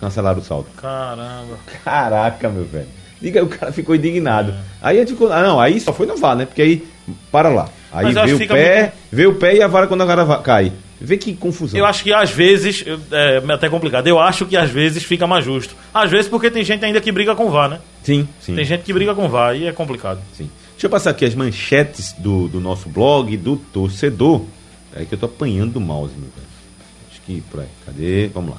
[0.00, 0.68] Cancelaram o salto.
[0.76, 1.58] caramba.
[1.84, 2.86] Caraca, meu velho.
[3.20, 4.54] Diga, o cara ficou indignado.
[4.80, 5.32] Aí a gente ficou.
[5.32, 6.44] Ah, não, aí só foi no VAR, né?
[6.46, 6.86] Porque aí,
[7.32, 7.68] para lá.
[7.92, 10.42] Aí veio o pé, muito- veio o pé e a vara quando a vara va-
[10.42, 10.72] cai.
[11.00, 11.78] Vê que confusão.
[11.78, 15.26] Eu acho que às vezes, eu- é até complicado, eu acho que às vezes fica
[15.26, 15.74] mais justo.
[15.94, 17.78] Às vezes porque tem gente ainda que briga com o VAR, né?
[18.02, 18.54] Sim, sim.
[18.54, 20.20] Tem gente que briga com o VAR e é complicado.
[20.36, 20.50] Sim.
[20.72, 24.42] Deixa eu passar aqui as manchetes do, do nosso blog, do torcedor.
[24.94, 26.46] É que eu tô apanhando do mouse, meu velho.
[27.10, 27.66] Acho que por aí.
[27.86, 28.28] Cadê?
[28.34, 28.56] Vamos lá.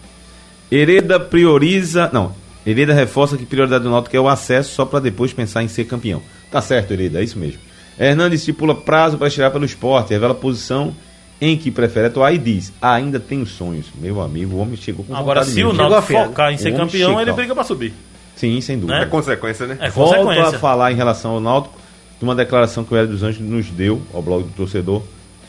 [0.72, 2.10] Hereda prioriza.
[2.14, 2.34] Não.
[2.66, 5.86] Hereda reforça que prioridade do Náutico é o acesso só para depois pensar em ser
[5.86, 6.22] campeão.
[6.52, 7.60] Tá certo, Hereda, é isso mesmo.
[8.00, 10.94] Hernandes estipula prazo para estirar pelo esporte, revela posição
[11.42, 13.88] em que prefere atuar e diz: ainda tenho sonhos.
[13.96, 15.72] Meu amigo, o homem chegou com Agora, se o mesmo.
[15.72, 17.36] Chegou Náutico focar em ser campeão, ele checar.
[17.36, 17.94] briga pra subir.
[18.36, 19.00] Sim, sem dúvida.
[19.00, 19.78] É consequência, né?
[19.82, 20.56] É Volto consequência.
[20.56, 21.78] a falar em relação ao Náutico
[22.20, 25.02] de uma declaração que o Hélio dos Anjos nos deu ao blog do torcedor,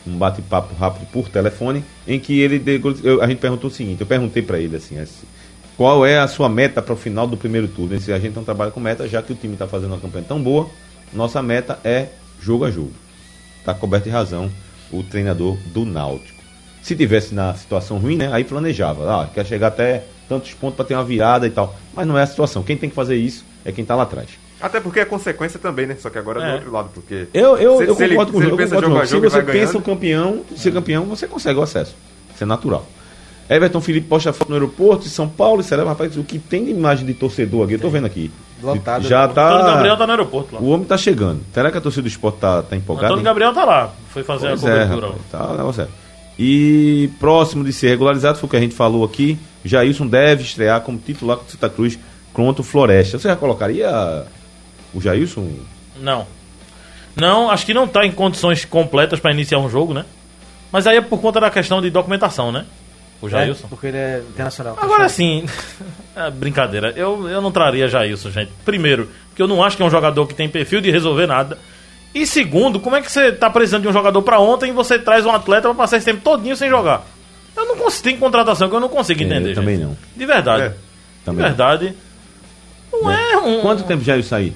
[0.07, 2.61] um bate-papo rápido por telefone, em que ele
[3.21, 5.25] a gente perguntou o seguinte, eu perguntei para ele assim, assim,
[5.81, 7.95] qual é a sua meta para o final do primeiro turno?
[7.95, 10.39] A gente não trabalha com meta, já que o time está fazendo uma campanha tão
[10.39, 10.69] boa,
[11.11, 12.09] nossa meta é
[12.39, 12.91] jogo a jogo.
[13.57, 14.47] Está coberto de razão
[14.91, 16.39] o treinador do Náutico.
[16.83, 20.85] Se tivesse na situação ruim, né, aí planejava, ah, quer chegar até tantos pontos para
[20.85, 21.75] ter uma virada e tal.
[21.95, 22.61] Mas não é a situação.
[22.61, 24.29] Quem tem que fazer isso é quem está lá atrás.
[24.61, 25.95] Até porque é consequência também, né?
[25.99, 26.49] Só que agora é É.
[26.49, 27.27] do outro lado, porque...
[27.33, 28.57] Eu, eu, Se- eu se ele- concordo com se o ele jogo.
[28.71, 29.05] com o jogo a jogo.
[29.07, 29.77] Se jogo e você pensa ganhando.
[29.79, 31.95] o campeão, ser campeão, você consegue o acesso.
[32.35, 32.85] Isso é natural.
[33.51, 36.63] Everton Felipe posta foto no aeroporto de São Paulo e celebra, rapaz, o que tem
[36.63, 38.31] de imagem de torcedor aqui, eu tô vendo aqui.
[38.63, 39.33] Lotado, Já né?
[39.33, 39.49] tá.
[39.49, 40.61] Antônio Gabriel tá no aeroporto lá.
[40.61, 41.41] O homem tá chegando.
[41.53, 43.07] Será que a torcida do esporte tá, tá empolgada?
[43.07, 43.25] Antônio hein?
[43.25, 43.93] Gabriel tá lá.
[44.11, 45.07] Foi fazer Pois a é, cobertura.
[45.07, 45.87] rapaz, tá, negócio é.
[46.39, 49.37] E próximo de ser regularizado, foi o que a gente falou aqui.
[49.65, 51.99] Jailson deve estrear como titular o Santa Cruz
[52.31, 53.19] contra o Floresta.
[53.19, 54.25] Você já colocaria
[54.93, 55.49] o Jailson?
[55.99, 56.25] Não.
[57.15, 60.05] Não, acho que não tá em condições completas pra iniciar um jogo, né?
[60.71, 62.65] Mas aí é por conta da questão de documentação, né?
[63.21, 63.65] O Jailson.
[63.65, 64.77] É, porque ele é internacional.
[64.81, 65.45] Agora sim,
[66.15, 66.91] é brincadeira.
[66.95, 68.51] Eu, eu não traria Jailson, gente.
[68.65, 71.57] Primeiro, porque eu não acho que é um jogador que tem perfil de resolver nada.
[72.13, 74.97] E segundo, como é que você tá precisando de um jogador pra ontem e você
[74.99, 77.05] traz um atleta pra passar esse tempo todinho sem jogar?
[77.55, 79.51] Eu não consigo, tem contratação que eu não consigo É, entender.
[79.51, 79.85] eu também gente.
[79.85, 79.97] não.
[80.15, 80.63] De verdade.
[80.63, 80.75] É, de
[81.23, 81.45] Também.
[81.45, 81.93] verdade.
[82.91, 83.61] Não é, um.
[83.61, 84.53] Quanto tempo já isso aí?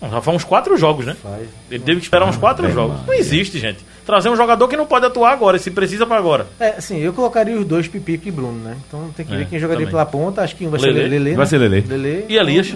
[0.00, 1.14] Já foi uns quatro jogos, né?
[1.22, 1.46] Faz.
[1.70, 2.92] Ele teve que esperar uns quatro é, jogos.
[2.94, 3.06] mano.
[3.06, 3.84] Não existe, gente.
[4.06, 6.46] Trazer um jogador que não pode atuar agora, se precisa pra agora.
[6.58, 8.76] É, assim, eu colocaria os dois, Pipico e Bruno, né?
[8.88, 9.90] Então tem que É, ver quem jogaria também.
[9.92, 10.42] pela ponta.
[10.42, 11.02] Acho que um vai Lelê.
[11.02, 11.34] ser Lele.
[11.34, 11.80] Vai ser Lelê.
[11.86, 12.24] Lelê.
[12.28, 12.74] E Elias?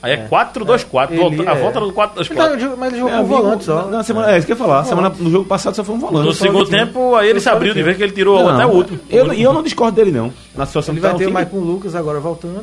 [0.00, 1.10] Aí é 4-2-4.
[1.10, 1.60] Ele volta- A é.
[1.60, 2.54] volta do 4-2-4.
[2.56, 3.86] Então, mas ele jogou com amigo, volante só.
[3.86, 4.84] Na semana, é isso que eu ia falar.
[4.84, 6.26] Semana, no jogo passado só foi um volante.
[6.26, 8.64] No segundo que- tempo, aí ele se abriu de vez que ele tirou Não, até
[8.64, 9.00] o último.
[9.10, 10.32] Eu, e eu não discordo dele, não.
[10.54, 11.32] Na situação Ele tá vai ter o time.
[11.34, 12.62] Maicon Lucas agora voltando.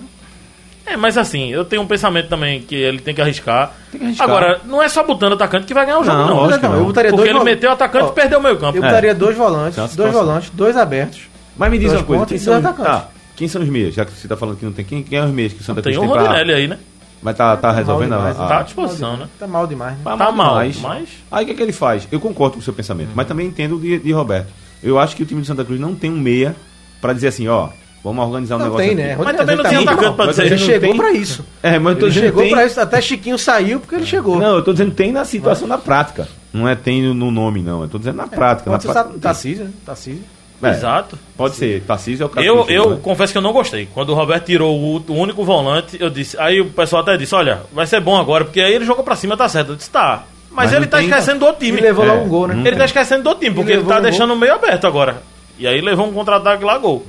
[0.88, 3.72] É, mas assim, eu tenho um pensamento também que ele tem que arriscar.
[3.92, 4.30] Tem que arriscar.
[4.30, 6.36] Agora, não é só botando atacante que vai ganhar o jogo, Não, não.
[6.38, 6.76] lógico não.
[6.76, 8.78] eu botaria Porque dois ele vol- meteu o atacante Ó, e perdeu o meio campo.
[8.78, 8.88] Eu É.
[8.88, 10.14] botaria dois volantes, Tem dois situação.
[10.26, 11.22] volantes, dois abertos.
[11.58, 12.26] Mas me diz uma coisa.
[12.28, 12.92] Quem são, os, atacantes.
[12.94, 13.96] tá, quem são os meias?
[13.96, 14.86] Já que você tá falando que não tem.
[14.86, 16.34] Quem, quem é os meias que o Santa Tem Cruz o tem pra...
[16.56, 16.78] Aí, né?
[17.22, 18.18] Mas tá, tá resolvendo a...
[18.18, 19.28] demais, a- Tá à disposição, né?
[19.40, 20.02] Tá mal demais, né?
[20.04, 20.80] Tá Tá mal, demais.
[20.80, 21.10] mas...
[21.32, 22.08] Aí o que, é que ele faz?
[22.12, 24.50] Eu concordo com o seu pensamento, mas também entendo de, de Roberto.
[24.84, 26.56] Eu acho que o time de Santa Cruz não tem um meia
[27.02, 27.70] pra dizer assim, ó,
[28.14, 29.16] vamos organizar um Não negócio tem, né?
[29.18, 30.16] Mas também não Tá tinha muito atacante mal.
[30.16, 30.46] pra dizer.
[30.46, 31.46] Ele chegou tem- pra isso.
[31.62, 32.52] É, mas eu tô Ele dizendo chegou tem...
[32.52, 32.80] pra isso.
[32.82, 34.38] Até Chiquinho saiu porque ele chegou.
[34.38, 36.28] Não, eu tô dizendo tem na situação na prática.
[36.54, 37.82] Não é tem no nome, não.
[37.82, 38.70] Eu tô dizendo na prática.
[38.70, 39.22] Na Pode ser prática, não tem.
[39.22, 39.72] Tarcísio, né?
[39.86, 40.24] Tarcísio.
[40.64, 41.20] É, Exato.
[41.36, 41.82] Pode ser.
[41.82, 43.00] Tarcísio é o cara Eu, que eu chegou, né?
[43.04, 43.88] confesso que eu não gostei.
[43.94, 46.38] Quando o Roberto tirou o, o único volante, eu disse.
[46.40, 49.16] Aí o pessoal até disse: Olha, vai ser bom agora, porque aí ele jogou pra
[49.18, 49.74] cima, tá certo.
[49.74, 50.24] Eu disse: Tá.
[50.50, 51.78] Mas, Mas ele tá tem- esquecendo do outro time.
[51.80, 52.64] E levou É, logo um gol, né?
[52.66, 55.22] Ele tá esquecendo do outro time, porque ele tá um deixando o meio aberto agora.
[55.60, 57.06] E aí levou um contra-ataque lá, gol.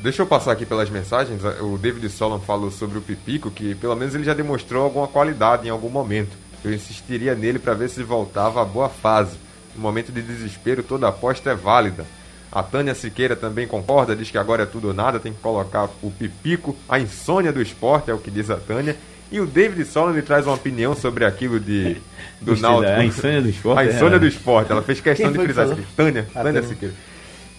[0.00, 1.40] Deixa eu passar aqui pelas mensagens.
[1.60, 5.66] O David Solon falou sobre o Pipico, que pelo menos ele já demonstrou alguma qualidade
[5.66, 6.30] em algum momento.
[6.64, 9.36] Eu insistiria nele para ver se voltava à boa fase.
[9.74, 12.04] No momento de desespero, toda aposta é válida.
[12.50, 15.88] A Tânia Siqueira também concorda, diz que agora é tudo ou nada, tem que colocar
[16.02, 18.94] o Pipico, a insônia do esporte, é o que diz a Tânia.
[19.30, 21.96] E o David Solon ele traz uma opinião sobre aquilo de
[22.38, 22.82] do Náutico.
[22.92, 23.94] da- a insônia do esporte, A é.
[23.94, 24.70] insônia do esporte.
[24.70, 26.62] Ela fez questão de frisar isso Tânia Tânia.
[26.62, 26.94] Siqueira.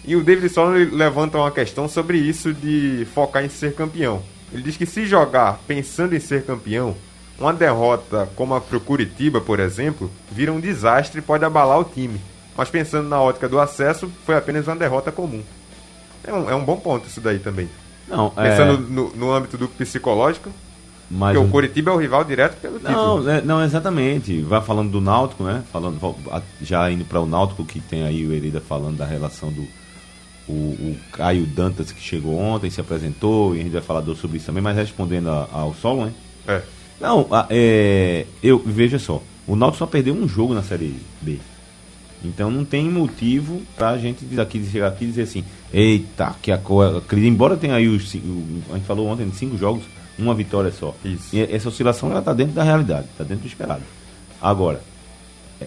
[0.06, 4.22] E o David Solon ele levanta uma questão sobre isso de focar em ser campeão.
[4.52, 6.94] Ele diz que se jogar pensando em ser campeão,
[7.38, 11.84] uma derrota como a pro Curitiba, por exemplo, vira um desastre e pode abalar o
[11.84, 12.20] time.
[12.56, 15.42] Mas pensando na ótica do acesso, foi apenas uma derrota comum.
[16.22, 17.68] É um, é um bom ponto isso daí também.
[18.06, 20.50] Não, é, Pensando no, no âmbito do psicológico,
[21.10, 23.22] mas porque um- o Curitiba é o rival direto pelo título.
[23.22, 24.40] Não, é, não, exatamente.
[24.42, 25.64] Vai falando do Náutico, né?
[25.72, 25.98] Falando,
[26.62, 29.66] já indo para o Náutico, que tem aí o Hereda falando da relação do
[30.48, 34.36] o, o Caio Dantas, que chegou ontem, se apresentou, e a gente vai falar sobre
[34.36, 36.12] isso também, mas respondendo a- ao Solon, né?
[36.46, 36.62] É.
[37.00, 41.38] Não, a- é, eu veja só, o Náutico só perdeu um jogo na Série B.
[42.24, 46.56] Então não tem motivo pra gente daqui chegar aqui e dizer assim, eita, que a
[46.56, 47.02] coisa.
[47.12, 48.14] Embora tenha aí os.
[48.14, 49.82] o- A gente falou ontem de cinco jogos,
[50.18, 50.94] uma vitória só.
[51.04, 51.36] Isso.
[51.36, 53.82] E essa oscilação ela tá dentro da realidade, tá dentro do esperado.
[54.40, 54.80] Agora,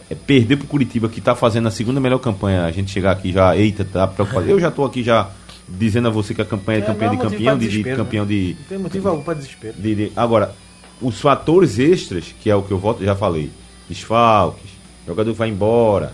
[0.09, 3.11] é, é perder pro Curitiba, que tá fazendo a segunda melhor campanha, a gente chegar
[3.11, 4.47] aqui já, eita, tá preocupado.
[4.49, 5.29] Eu já tô aqui já
[5.67, 7.95] dizendo a você que a campanha é, É, campeã de campeão, de, de né?
[7.95, 8.55] campeão de.
[8.59, 9.73] Não tem motivo algum para desespero.
[9.77, 10.53] De- de- agora,
[11.01, 13.51] os fatores extras, que é o que eu voto, já falei,
[13.89, 14.69] desfalques,
[15.05, 16.13] jogador vai embora,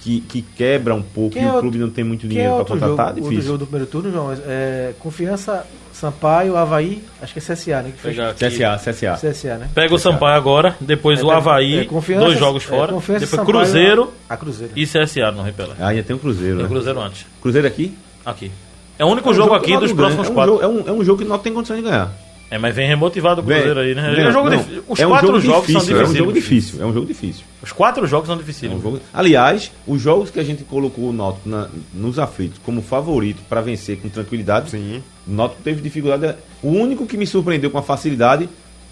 [0.00, 2.48] que, que quebra um pouco Quem e é o outro- clube não tem muito dinheiro
[2.48, 3.46] é para outro jogo, contratar, outro difícil.
[3.46, 4.32] jogo do primeiro turno, João?
[4.46, 7.92] É, confiança, Sampaio, Havaí, acho que é CSA, né?
[8.00, 8.08] Que.
[8.10, 9.16] CSA, CSA.
[9.20, 9.68] CSA, né?
[9.74, 12.92] Pega o Sampaio agora, depois o É, Havaí, é, confiança- dois jogos é, fora.
[12.92, 14.72] confiança, depois Sampaio, Cruzeiro A Cruzeiro.
[14.76, 15.74] e CSA no Repelé.
[15.80, 16.64] Ah, ainda tem o Cruzeiro, Tem né?
[16.66, 17.26] o Cruzeiro antes.
[17.40, 17.96] Cruzeiro aqui?
[18.24, 18.52] Aqui.
[18.98, 20.28] É o único É um jogo que aqui o dos Náutico próximos ganha.
[20.28, 20.52] é um quatro.
[20.54, 22.12] Jogo, é, um, é um jogo que não tem condição de ganhar.
[22.50, 24.14] É, mas vem remotivado o Cruzeiro aí, né?
[24.24, 24.64] É um jogo não.
[24.88, 26.18] Os É um quatro jogo jogos difícil, são É um difíceis.
[26.18, 27.44] jogo difícil, é um jogo difícil.
[27.62, 28.72] Os quatro jogos são É difíceis.
[28.72, 32.80] um jogo- Aliás, os jogos que a gente colocou o Náutico na- nos aflitos como
[32.80, 35.02] favorito para vencer com tranquilidade, Sim.
[35.26, 36.36] o Náutico teve dificuldade.
[36.62, 38.48] O único que me surpreendeu com a facilidade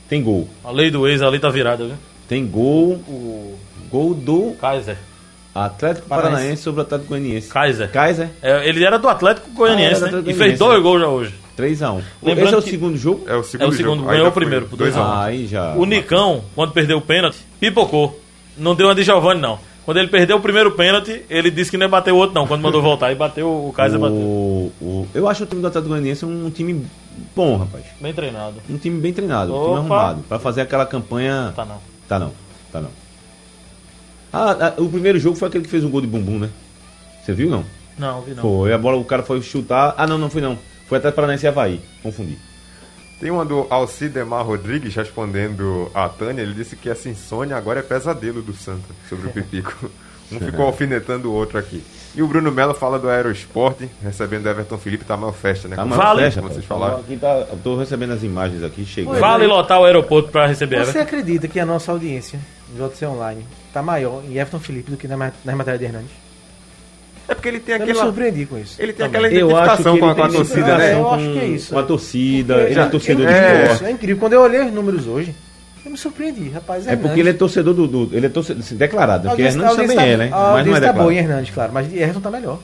[0.07, 0.47] tem gol.
[0.63, 1.95] A lei do ex ali tá virada, viu?
[2.29, 3.55] Tem gol, O
[3.91, 4.99] gol do Kaiser.
[5.55, 6.61] Atlético Paranaense.
[6.63, 7.49] Sobre o Atlético Goianiense.
[7.49, 7.91] Kaiser.
[7.91, 10.03] Kaiser, É, ele era do Atlético Goianiense, Ah, né?
[10.05, 11.35] E Atlético fez Goianiense, dois gols já hoje.
[11.57, 12.03] 3x1.
[12.23, 13.25] Lembrando Esse é o segundo jogo?
[13.29, 14.11] É o segundo, É o segundo, jogo.
[14.11, 15.05] ganhou o primeiro, por dois a um.
[15.05, 15.75] Ah, aí já.
[15.75, 18.21] O Nicão, quando perdeu o pênalti, pipocou.
[18.59, 19.59] Não deu uma de Giovanni, não.
[19.85, 22.47] Quando ele perdeu o primeiro pênalti, ele disse que não ia bater o outro, não.
[22.47, 24.17] Quando mandou voltar, e bateu, o Kaiser bateu.
[24.17, 26.85] o, o- eu acho o time do Atlético Goianiense um time
[27.37, 27.85] bom, rapaz.
[28.01, 28.55] Bem treinado.
[28.69, 29.79] Um time bem treinado, um time Opa.
[29.79, 30.23] arrumado.
[30.29, 31.53] Pra fazer aquela campanha.
[31.55, 31.79] Tá não.
[32.09, 32.33] Tá não,
[32.73, 32.91] tá não.
[34.33, 36.51] Ah, ah, o primeiro jogo foi aquele que fez um gol de bumbum, né?
[37.25, 37.65] Você viu não?
[37.99, 38.43] Não, vi não.
[38.43, 39.95] Foi, a bola, o cara foi chutar.
[39.97, 40.59] Ah, não, não foi não.
[40.89, 41.81] Foi até Paranaense e Havaí.
[42.03, 42.39] Confundi.
[43.21, 46.43] Tem uma do Alcidemar Rodrigues respondendo a Tânia.
[46.43, 49.91] Ele disse que essa insônia agora é pesadelo do Santa sobre o Pipico.
[50.31, 51.83] Um ficou alfinetando o outro aqui.
[52.15, 55.77] E o Bruno Melo fala do Aeroesporte, recebendo o Everton Felipe, tá mal festa, né?
[55.77, 56.23] Tá uma Vale.
[56.23, 56.81] festa, como vocês rapaz.
[56.83, 57.01] falaram.
[57.05, 59.21] Aqui tá, eu tô recebendo as imagens aqui, chegando.
[59.21, 61.01] Vale lotar o aeroporto pra receber Você Everton?
[61.03, 62.41] acredita que a nossa audiência
[62.75, 66.11] no JC Online tá maior em Everton Felipe do que na, nas matérias de Hernandes?
[67.29, 68.77] É porque ele tem Eu me aquela, surpreendi com isso.
[68.81, 69.27] ele tem Também.
[69.27, 70.93] aquela Eu identificação com a, com a torcida, É, né?
[70.95, 71.73] eu acho que é isso.
[71.73, 73.85] Com a torcida, Porque ele é torcedor é, de incrível, esporte.
[73.85, 74.17] É incrível.
[74.19, 75.35] Quando eu olhei os números hoje,
[75.85, 76.87] eu me surpreendi, rapaz.
[76.87, 77.87] É porque ele é torcedor do.
[77.89, 80.29] do- ele é torcedor declarado, A porque Hernandes também audiência é, né?
[80.29, 81.17] tá- A Mas não é tá boa em.
[81.19, 82.61] Hernandes, claro, mas de Everton tá melhor.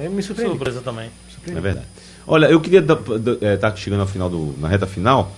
[0.00, 0.52] Eu me surpreendi.
[0.52, 1.10] Surpresa também.
[1.48, 1.86] É verdade.
[2.26, 2.96] Olha, eu queria estar
[3.70, 5.32] tá chegando ao final do, na reta final.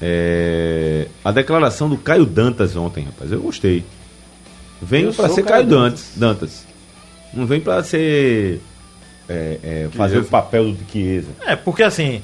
[0.00, 3.30] é, a declaração do Caio Dantas ontem, rapaz.
[3.30, 3.84] Eu gostei.
[4.80, 6.12] Venho Eu para ser Caio Caio Dantas.
[6.16, 6.66] Dantas.
[7.32, 8.60] Não vem para ser.
[9.28, 10.28] é, é, fazer Chiesa.
[10.28, 11.28] o papel do Chiesa.
[11.46, 12.22] É, porque assim,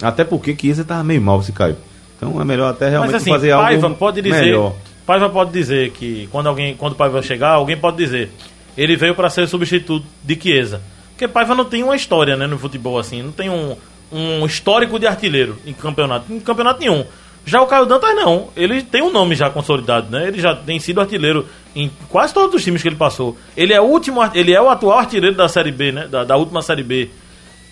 [0.00, 1.76] Até porque Chiesa tava meio mal esse Caio.
[2.16, 4.74] Então é melhor até realmente mas assim, fazer Paiva algo pode dizer, melhor.
[5.04, 8.30] Paiva pode dizer que quando alguém, quando o Paiva chegar, alguém pode dizer,
[8.76, 10.80] ele veio para ser substituto de Chiesa.
[11.10, 13.76] Porque Paiva não tem uma história, né, no futebol assim, não tem um,
[14.12, 17.04] um histórico de artilheiro em campeonato, em campeonato nenhum.
[17.44, 20.26] Já o Caio Dantas não, ele tem um nome já consolidado, né?
[20.26, 23.36] Ele já tem sido artilheiro em quase todos os times que ele passou.
[23.56, 26.08] Ele é o último, ele é o atual artilheiro da Série B, né?
[26.08, 27.10] Da, da última Série B.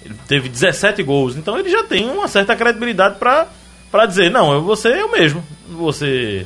[0.04, 3.48] Ele teve 17 gols, então ele já tem uma certa credibilidade pra
[3.90, 5.42] para dizer, não, eu vou ser eu mesmo.
[5.68, 6.44] Você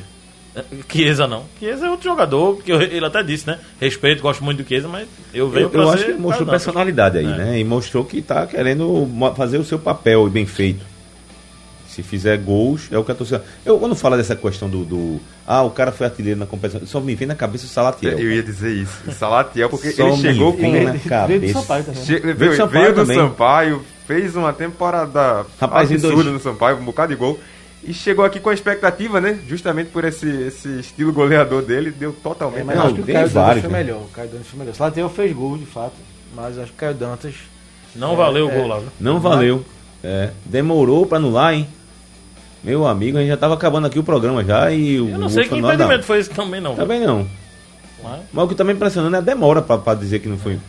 [0.87, 1.45] Chiesa não.
[1.59, 3.59] Chiesa é outro jogador, que ele até disse, né?
[3.79, 7.25] Respeito, gosto muito do Chiesa, mas eu venho Eu, eu acho que mostrou personalidade aí,
[7.25, 7.37] É.
[7.37, 7.59] né?
[7.59, 10.85] E mostrou que tá querendo fazer o seu papel bem feito.
[12.01, 13.43] Se fizer gols, é o que a torcida.
[13.65, 16.99] Eu quando falo dessa questão do, do- Ah, o cara foi artilheiro na competição, só
[17.01, 18.17] me vem na cabeça o Salatiel.
[18.17, 18.97] Eu ia dizer isso.
[19.07, 20.83] O Salatiel, porque Só ele me chegou vem com.
[20.83, 21.53] na Veio do cabeça.
[21.59, 22.03] Sampaio também.
[22.05, 23.17] Che- Veio veio, do Sampaio veio do também.
[23.17, 27.39] Sampaio, fez uma temporada Rapaz, absurda dois- no Sampaio, um bocado de gol.
[27.83, 29.39] E chegou aqui com a expectativa, né?
[29.47, 33.05] Justamente por esse, esse estilo goleador dele, deu totalmente É, mas Não, acho que o
[33.05, 33.77] Caio Dantas foi né?
[33.77, 34.01] melhor.
[34.01, 34.75] O Caio Dantas foi melhor.
[34.75, 35.93] Salatiel fez gol, de fato.
[36.35, 37.33] Mas acho que o Caio Dantas.
[37.95, 38.89] Não valeu o gol lá, viu?
[38.99, 39.65] Não valeu.
[40.03, 41.67] É, demorou pra anular, hein?
[42.63, 45.09] Meu amigo, a gente já tava acabando aqui o programa já e o.
[45.09, 46.75] Eu não sei o que impedimento foi esse também, não.
[46.75, 47.27] Também não.
[48.03, 50.37] Mas- Mas o que tá me impressionando é a demora pra, pra dizer que não
[50.37, 50.59] foi.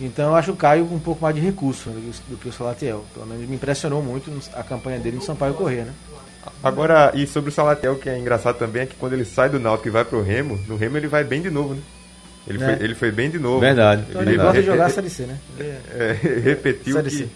[0.00, 2.52] Então eu acho o Caio com um pouco mais de recurso do que o- o
[2.52, 3.04] Salatiel.
[3.12, 5.92] Pelo menos me impressionou muito a campanha dele no Sampaio Correr, né?
[6.62, 9.60] Agora, e sobre o Salatiel, que é engraçado também, é que quando ele sai do
[9.60, 11.80] Náutico e vai pro Remo, no Remo ele vai bem de novo, né?
[12.48, 12.64] Ele, É.
[12.76, 13.60] foi, ele foi bem de novo.
[13.60, 14.04] Verdade.
[14.08, 15.36] Então ele Ele- gosta de jogar a Série C, né?
[15.58, 17.28] Ele é- é, repetiu Série que...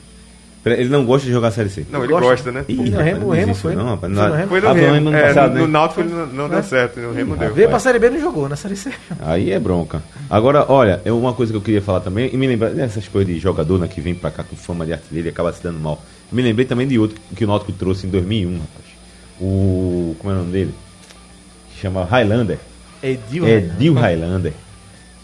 [0.65, 1.85] Ele não gosta de jogar Série C.
[1.91, 2.27] Não, ele Gosta.
[2.29, 2.65] gosta, né?
[2.69, 3.75] Ih, no rapaz, Remo- Remo foi?
[3.75, 4.13] Não, rapaz.
[4.13, 4.49] Foi Não- no Remo?
[4.49, 5.09] Foi no Ah, Remo.
[5.09, 5.61] ano É, passado, no, né?
[5.61, 7.53] no Náutico ele não, não deu certo, no Remo deu.
[7.55, 8.91] Veio pra Série B e não jogou na Série C.
[9.21, 10.03] Aí é bronca.
[10.31, 13.35] Agora, olha, é uma coisa que eu queria falar também, e me lembrar dessas coisas
[13.35, 15.79] de jogador né, que vem pra cá com fama de artilheiro e acaba se dando
[15.79, 16.03] mal.
[16.33, 18.85] Me lembrei também de outro que o Náutico trouxe em 2001, rapaz.
[19.41, 20.17] O.
[20.19, 20.75] Como é o nome dele?
[21.81, 22.59] Chama Highlander.
[23.03, 23.47] Edil.
[23.47, 24.53] Edil Highlander.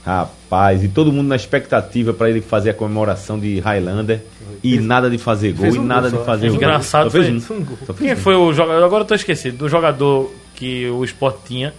[0.05, 4.21] Rapaz, e todo mundo na expectativa pra ele fazer a comemoração de Highlander
[4.65, 6.57] e nada de fazer gol fez e um nada gol de fazer gol.
[6.57, 7.65] Engraçado fez foi- um.
[7.67, 8.17] Fez Quem um.
[8.17, 8.83] foi o jogador?
[8.83, 9.59] Agora eu tô esquecido.
[9.59, 11.75] Do jogador que o Sport tinha.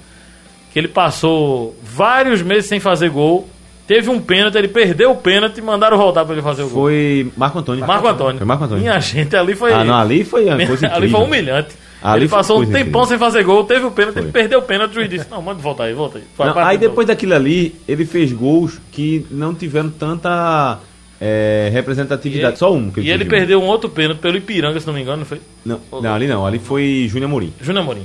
[0.71, 3.49] Que ele passou vários meses sem fazer gol.
[3.87, 6.83] Teve um pênalti, ele perdeu o pênalti e mandaram voltar pra ele fazer o gol.
[6.83, 7.85] Foi Marco Antônio.
[7.85, 8.37] Marco Antônio.
[8.37, 8.81] Foi Marco Antônio.
[8.83, 9.73] Minha gente, ali foi.
[9.73, 11.75] Ah, não, ali foi coisa ali foi humilhante.
[12.01, 13.05] Ali ele passou um tempão incrível.
[13.05, 14.23] sem fazer gol, teve o pênalti, Foi.
[14.23, 16.23] ele perdeu o pênalti, o juiz disse: Não, manda voltar aí, volta aí.
[16.39, 20.79] Não, aí depois daquilo ali, ele fez gols que não tiveram tanta
[21.19, 22.55] é, representatividade.
[22.55, 25.01] E- Só um que E ele perdeu um outro pênalti pelo Ipiranga, se não me
[25.01, 25.39] engano, não foi?
[25.63, 26.43] Não, não, ali não.
[26.45, 27.53] Ali foi Júnior Amorim.
[27.61, 28.01] Júnior Amorim.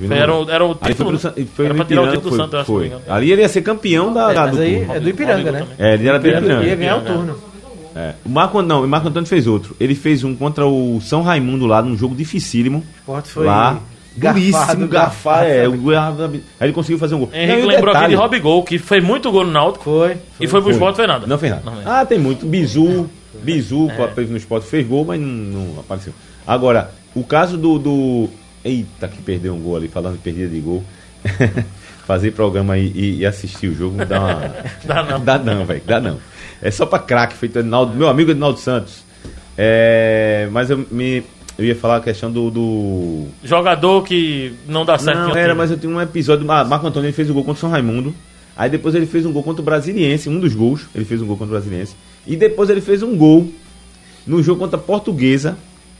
[0.00, 1.18] Júnior Era, o- era o Ali foi, título.
[1.18, 2.92] pro, foi era pra tirar o título do Santos, eu acho, foi.
[3.06, 4.94] Ali ele ia ser campeão da, da- mas do aí turno.
[4.94, 5.66] é do Ipiranga, né?
[5.78, 6.64] É, ele era do Ipiranga.
[6.64, 7.49] Ia ganhar o turno.
[7.94, 8.14] É.
[8.24, 9.76] O Marco, não, o Marco Antônio fez outro.
[9.80, 12.84] Ele fez um contra o São Raimundo lá, num jogo dificílimo.
[13.06, 13.46] O foi.
[13.46, 13.80] lá.
[14.16, 15.68] Duríssimo, garfado, garfar, é.
[15.68, 17.30] o- Aí ele conseguiu fazer um gol.
[17.32, 19.84] Henrique Não, lembrou aqui de Rob Gol, que fez muito gol no Náutico.
[19.84, 20.16] Foi.
[20.40, 21.26] E foi pro esporte, foi nada.
[21.26, 21.62] Não fez nada.
[21.70, 22.44] Não ah, tem muito.
[22.44, 23.08] Bizu,
[23.42, 26.12] Bizu fez no esporte, fez gol, mas não, não apareceu.
[26.46, 28.28] Agora, o caso do, do.
[28.64, 30.84] Eita, que perdeu um gol ali, falando de perdida de gol.
[32.06, 34.54] Fazer programa e, e- e assistir o jogo dá uma.
[34.84, 35.20] Dá não.
[35.24, 36.18] Dá não, velho, dá não.
[36.62, 39.04] É só pra craque, feito Edinaldo, meu amigo Edinaldo Santos.
[39.56, 41.22] É, mas eu, me,
[41.58, 42.50] eu ia falar a questão do.
[42.50, 43.26] do...
[43.44, 45.18] Jogador que não dá certo.
[45.18, 45.54] Não, era, time.
[45.54, 46.50] mas eu tinha um episódio.
[46.50, 48.14] Ah, Marco Antônio ele fez o gol contra o São Raimundo.
[48.56, 50.86] Aí depois ele fez um gol contra o Brasiliense, um dos gols.
[50.94, 51.94] Ele fez um gol contra o Brasiliense.
[52.26, 53.50] E depois ele fez um gol
[54.26, 55.56] no jogo contra a Portuguesa,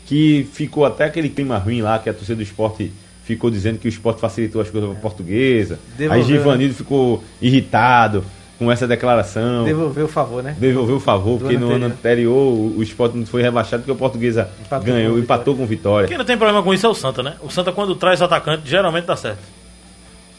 [0.06, 2.92] que ficou até aquele clima ruim lá, que a torcida do esporte
[3.24, 5.78] ficou dizendo que o esporte facilitou as coisas para a Portuguesa.
[5.96, 8.24] Devolveu, Aí Givanildo ficou irritado
[8.60, 9.64] com essa declaração.
[9.64, 10.54] Devolveu o favor, né?
[10.58, 12.36] Devolveu o favor, Do porque ano no ano anterior
[12.76, 16.06] o, esporte não foi rebaixado porque o Portuguesa Empatou ganhou, com empatou com vitória.
[16.06, 17.34] Quem não tem problema com isso é o Santa, né?
[17.40, 19.38] O Santa, quando traz atacante, geralmente dá certo.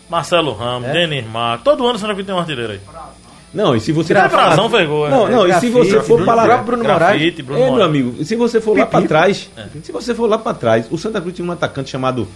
[0.08, 0.94] Marcelo Ramos, É?
[0.94, 2.80] Denis Mar, todo ano o Santa Cruz tem um artilheiro aí.
[3.54, 5.32] Não, e se você Até Frazão fez gol, Não, é.
[5.32, 7.20] não, e se Grafite, você for Bruno- para lá, Bruno Moraes.
[7.20, 9.50] Grafite, Bruno É, meu amigo, se você for lá para trás,
[9.84, 12.28] se você for lá para trás, o Santa Cruz tinha um atacante chamado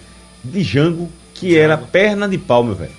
[0.44, 2.92] Django, que era perna de pau, meu velho.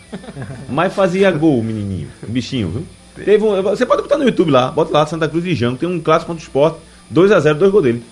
[0.68, 2.86] Mas fazia gol, menininho, bichinho, viu?
[3.24, 5.88] Teve um, você pode botar no YouTube lá, bota lá Santa Cruz e Django, tem
[5.88, 6.76] um clássico contra o Sport,
[7.10, 8.02] 2 a 0, dois gols dele.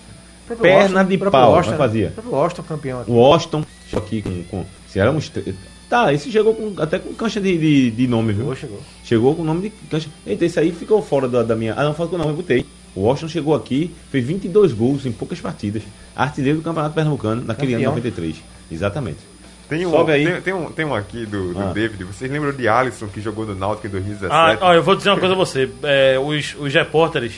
[0.61, 2.13] Perna de pau, mas fazia.
[2.25, 3.11] O Austin campeão aqui.
[3.11, 3.65] O Austin,
[3.95, 5.19] aqui com, com se era um
[5.89, 8.43] Tá, esse chegou com, até com cancha de, de, de nome, viu?
[8.43, 8.79] Chegou, chegou.
[9.03, 10.09] Chegou com o nome de cancha.
[10.25, 11.75] Eita, esse aí ficou fora da, da minha.
[11.77, 12.65] Ah, não, falou não, eu botei.
[12.95, 15.83] O Washington chegou aqui, fez 22 gols em poucas partidas.
[16.15, 17.91] Artilheiro do Campeonato Pernambucano naquele Campeão.
[17.91, 18.35] ano 93.
[18.71, 19.19] Exatamente.
[19.67, 20.25] Tem um, Sobe aí.
[20.25, 21.73] Tem, tem um, tem um aqui do, do Ah.
[21.73, 22.03] David.
[22.03, 24.33] Vocês lembram de Alisson que jogou no Náutico em 2017?
[24.33, 25.69] Ah, ó, eu vou dizer uma coisa a você.
[25.83, 27.33] É, os, os repórteres,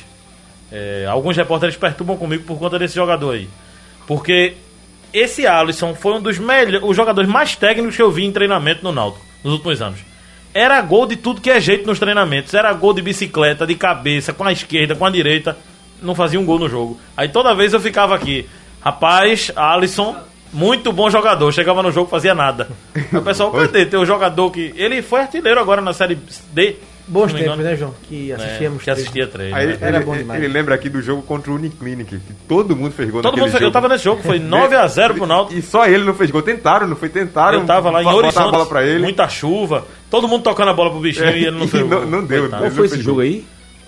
[0.72, 3.48] é, alguns repórteres perturbam comigo por conta desse jogador aí.
[4.06, 4.56] Porque
[5.14, 8.84] esse Alisson foi um dos melhores, os jogadores mais técnicos que eu vi em treinamento
[8.84, 10.00] no Náutico nos últimos anos.
[10.54, 12.54] Era gol de tudo que é jeito nos treinamentos.
[12.54, 15.58] Era gol de bicicleta, de cabeça, com a esquerda, com a direita.
[16.02, 17.00] Não fazia um gol no jogo.
[17.16, 18.48] Aí toda vez eu ficava aqui.
[18.82, 20.16] Rapaz, Alisson,
[20.54, 21.52] muito bom jogador.
[21.52, 22.68] Chegava no jogo, fazia nada.
[22.96, 23.86] Aí o pessoal, cadê?
[23.86, 24.74] Tem um jogador que.
[24.76, 26.18] Ele foi artilheiro agora na série
[26.54, 26.76] D.
[27.10, 27.96] Bons não tempos, né, João?
[28.04, 28.84] Que É, assistíamos.
[28.84, 29.54] que assistia três.
[29.54, 29.78] Aí né?
[29.80, 30.44] Era ele, bom demais.
[30.44, 33.42] ele lembra aqui do jogo contra o Uniclinic, que todo mundo fez gol Todo naquele
[33.46, 33.70] mundo fez, jogo.
[33.70, 35.58] eu tava nesse jogo, foi 9x0 pro Náutico.
[35.58, 36.42] E só ele não fez gol.
[36.42, 37.08] Tentaram, não foi?
[37.08, 37.60] Tentaram.
[37.62, 39.04] Eu tava lá em botar a Horizonte, bola pra ele.
[39.04, 41.82] muita chuva, todo mundo tocando a bola pro bichinho e ele não fez.
[41.88, 42.06] não, gol.
[42.08, 42.50] não deu.
[42.50, 43.46] Qual foi esse jogo aí?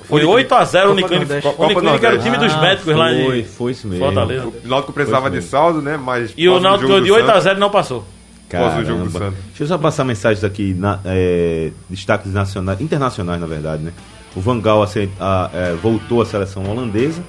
[0.09, 1.31] Foi 8x0 o Uniclinic.
[1.57, 4.03] O Uniclinic era o time dos médicos lá foi, em foi isso mesmo.
[4.05, 4.47] Fortaleza.
[4.47, 5.97] O Náutico precisava de saldo, né?
[5.97, 8.03] Mas E o Náutico de do Santos- 8x0 e não passou.
[8.51, 9.31] Após o jogo do Caramba.
[9.31, 9.45] Santos.
[9.49, 13.91] Deixa eu só passar mensagens aqui, na- é, destaques nacionais, internacionais, na verdade, né?
[14.35, 17.21] O Van Gaal aceit- a- é, voltou à seleção holandesa.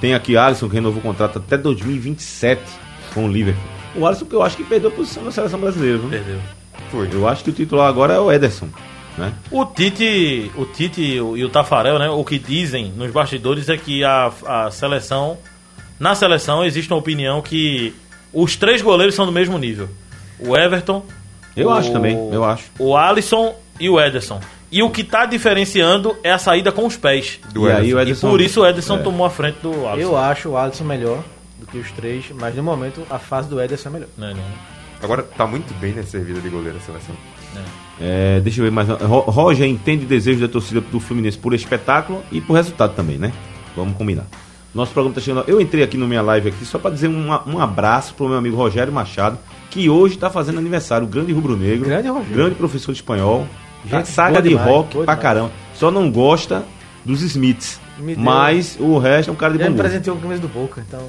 [0.00, 2.60] Tem aqui Alisson, que renovou o contrato até 2027
[3.14, 3.62] com o Liverpool.
[3.94, 6.10] O Alisson, que eu acho que perdeu a posição na seleção brasileira, viu?
[6.10, 6.36] Perdeu.
[6.90, 7.08] Foi.
[7.12, 8.68] Eu acho que o titular agora é o Ederson,
[9.18, 9.32] né?
[9.50, 12.08] O Tite, o Tite e o e Tafarel, né?
[12.10, 15.38] O que dizem nos bastidores é que a, a seleção,
[15.98, 17.94] na seleção existe uma opinião que
[18.32, 19.88] os três goleiros são do mesmo nível.
[20.38, 21.04] O Everton,
[21.56, 22.64] Eu o- acho também, eu acho.
[22.78, 24.40] O Alisson e o Ederson.
[24.70, 27.38] E o que tá diferenciando é a saída com os pés.
[27.52, 29.02] Do e aí o E Ederson, por isso o Ederson é.
[29.02, 30.10] tomou a frente do Alisson.
[30.10, 31.22] Eu acho o Alisson melhor
[31.58, 34.08] do que os três, mas no momento a fase do Ederson é melhor.
[34.18, 34.42] Não, não.
[35.02, 36.02] Agora tá muito bem, né?
[36.02, 37.14] Servida de goleiro a seleção.
[37.56, 37.60] É,
[38.42, 38.88] deixa eu ver mais.
[38.88, 43.16] Ro- Roger entende o desejo da torcida do Fluminense por espetáculo e por resultado também,
[43.18, 43.32] né?
[43.76, 44.26] Vamos combinar.
[44.74, 45.44] Nosso programa tá chegando.
[45.48, 48.36] Eu entrei aqui no minha live aqui só para dizer um, um abraço pro meu
[48.36, 49.38] amigo Rogério Machado,
[49.70, 52.34] que hoje tá fazendo aniversário, o grande rubro-negro, Grande Rogério.
[52.34, 53.46] grande professor de espanhol,
[53.88, 55.18] Gente saga de demais, rock pra demais.
[55.20, 55.50] caramba.
[55.74, 56.64] Só não gosta
[57.04, 57.80] dos Smiths,
[58.18, 59.82] mas o resto é um cara de Ele bom gosto.
[59.88, 61.00] presenteou com a camisa do Boca, então.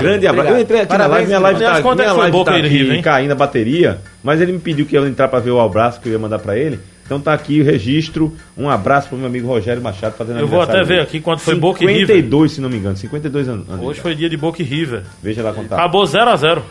[0.00, 0.50] Grande abraço.
[0.50, 2.50] Eu entrei aqui na live, minha live tá, quanto é que minha foi live Boca
[2.50, 5.60] tá aqui caindo a bateria, mas ele me pediu que eu entrar pra ver o
[5.60, 6.80] abraço que eu ia mandar pra ele.
[7.04, 8.32] Então tá aqui o registro.
[8.56, 11.54] Um abraço pro meu amigo Rogério Machado fazendo Eu vou até ver aqui quanto foi
[11.54, 12.16] Boca e River.
[12.16, 12.96] 52, se não me engano.
[12.96, 13.66] 52 anos.
[13.80, 15.02] Hoje foi dia de Boca e River.
[15.22, 15.76] Veja lá quanto tá.
[15.76, 16.62] Acabou 0x0.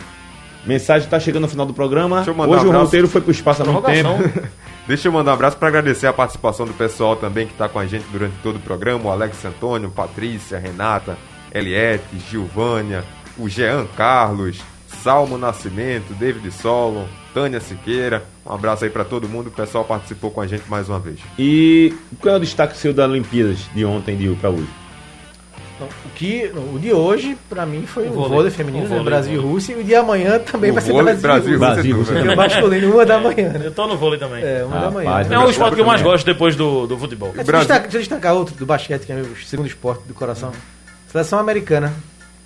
[0.65, 2.17] Mensagem tá chegando no final do programa.
[2.17, 4.09] Deixa eu mandar Hoje um o roteiro foi pro espaço há muito tempo.
[4.87, 7.79] Deixa eu mandar um abraço para agradecer a participação do pessoal também que está com
[7.79, 9.05] a gente durante todo o programa.
[9.05, 11.17] O Alex Antônio, Patrícia, Renata,
[11.53, 13.03] Eliette, Gilvânia,
[13.37, 14.59] o Jean Carlos,
[15.03, 18.23] Salmo Nascimento, David Solon, Tânia Siqueira.
[18.45, 19.47] Um abraço aí para todo mundo.
[19.47, 21.19] O pessoal participou com a gente mais uma vez.
[21.37, 24.67] E qual é o destaque seu da Olimpíadas de ontem de pra hoje?
[25.75, 28.29] Então, o, que, o de hoje, pra mim, foi o, vôlei.
[28.29, 28.95] vôlei feminino, O né?
[28.95, 29.41] vôlei, Brasil e o.
[29.41, 29.73] Rússia.
[29.73, 31.73] E o de amanhã também O vai ser vôlei, Brasil, Brasil, e Rússia.
[31.73, 32.33] Brasil, Rússia, E tudo.
[32.33, 33.61] o masculino, uma da manhã, né?
[33.65, 34.43] Eu tô no vôlei também.
[34.43, 35.09] É, uma da manhã.
[35.09, 35.35] Rapaz, né?
[35.35, 37.31] É o esporte que eu mais gosto depois do, do futebol.
[37.35, 40.13] Deixa eu, destacar, deixa eu destacar outro do basquete, que é o segundo esporte do
[40.13, 40.51] coração.
[41.13, 41.93] Seleção americana,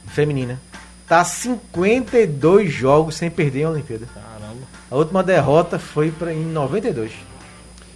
[0.08, 0.60] feminina,
[1.08, 4.06] tá 52 jogos sem perder a Olimpíada.
[4.14, 4.60] Caramba.
[4.92, 7.12] A última derrota foi pra, em 92.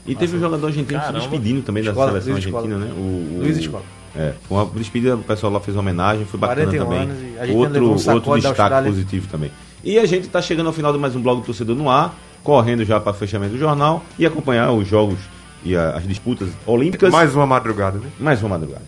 [0.07, 1.19] E teve um jogador argentino se Caramba.
[1.19, 2.63] despedindo também da Escola, seleção Luiz Escola.
[2.63, 2.93] argentina, né?
[2.97, 3.83] O, o, Luiz Escola.
[4.15, 6.99] É, foi uma despedida, o pessoal lá fez uma homenagem, foi bacana 41 também.
[7.37, 9.51] a levou um Outro, outro da destaque positivo também.
[9.83, 12.17] E a gente está chegando ao final de mais um blog do Torcedor no ar,
[12.43, 15.19] correndo já para fechamento do jornal e acompanhar os jogos
[15.65, 17.11] e a- as disputas olímpicas.
[17.11, 18.07] Mais uma madrugada, né?
[18.17, 18.83] mais uma madrugada.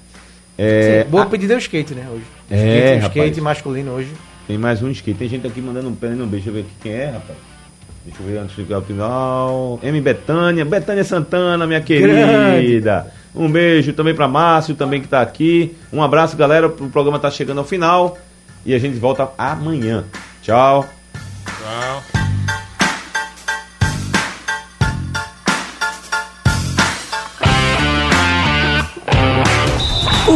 [0.63, 2.07] É, Sim, boa pedida é o skate, né?
[2.09, 2.23] Hoje.
[2.49, 3.15] É, skate, o rapaz.
[3.15, 4.11] skate masculino hoje.
[4.47, 5.17] Tem mais um skate.
[5.17, 6.25] Tem gente aqui mandando um um beijo.
[6.27, 7.37] Deixa eu ver aqui quem é, rapaz.
[8.05, 9.79] Deixa eu ver antes de chegar ao final.
[9.83, 10.01] M.
[10.01, 10.63] Betânia.
[10.63, 13.11] Betânia Santana, minha querida.
[13.35, 15.75] Um beijo também para Márcio, também que tá aqui.
[15.91, 16.67] Um abraço, galera.
[16.67, 18.17] O programa tá chegando ao final.
[18.65, 20.05] E a gente volta amanhã.
[20.41, 20.85] Tchau.
[21.45, 22.22] Tchau.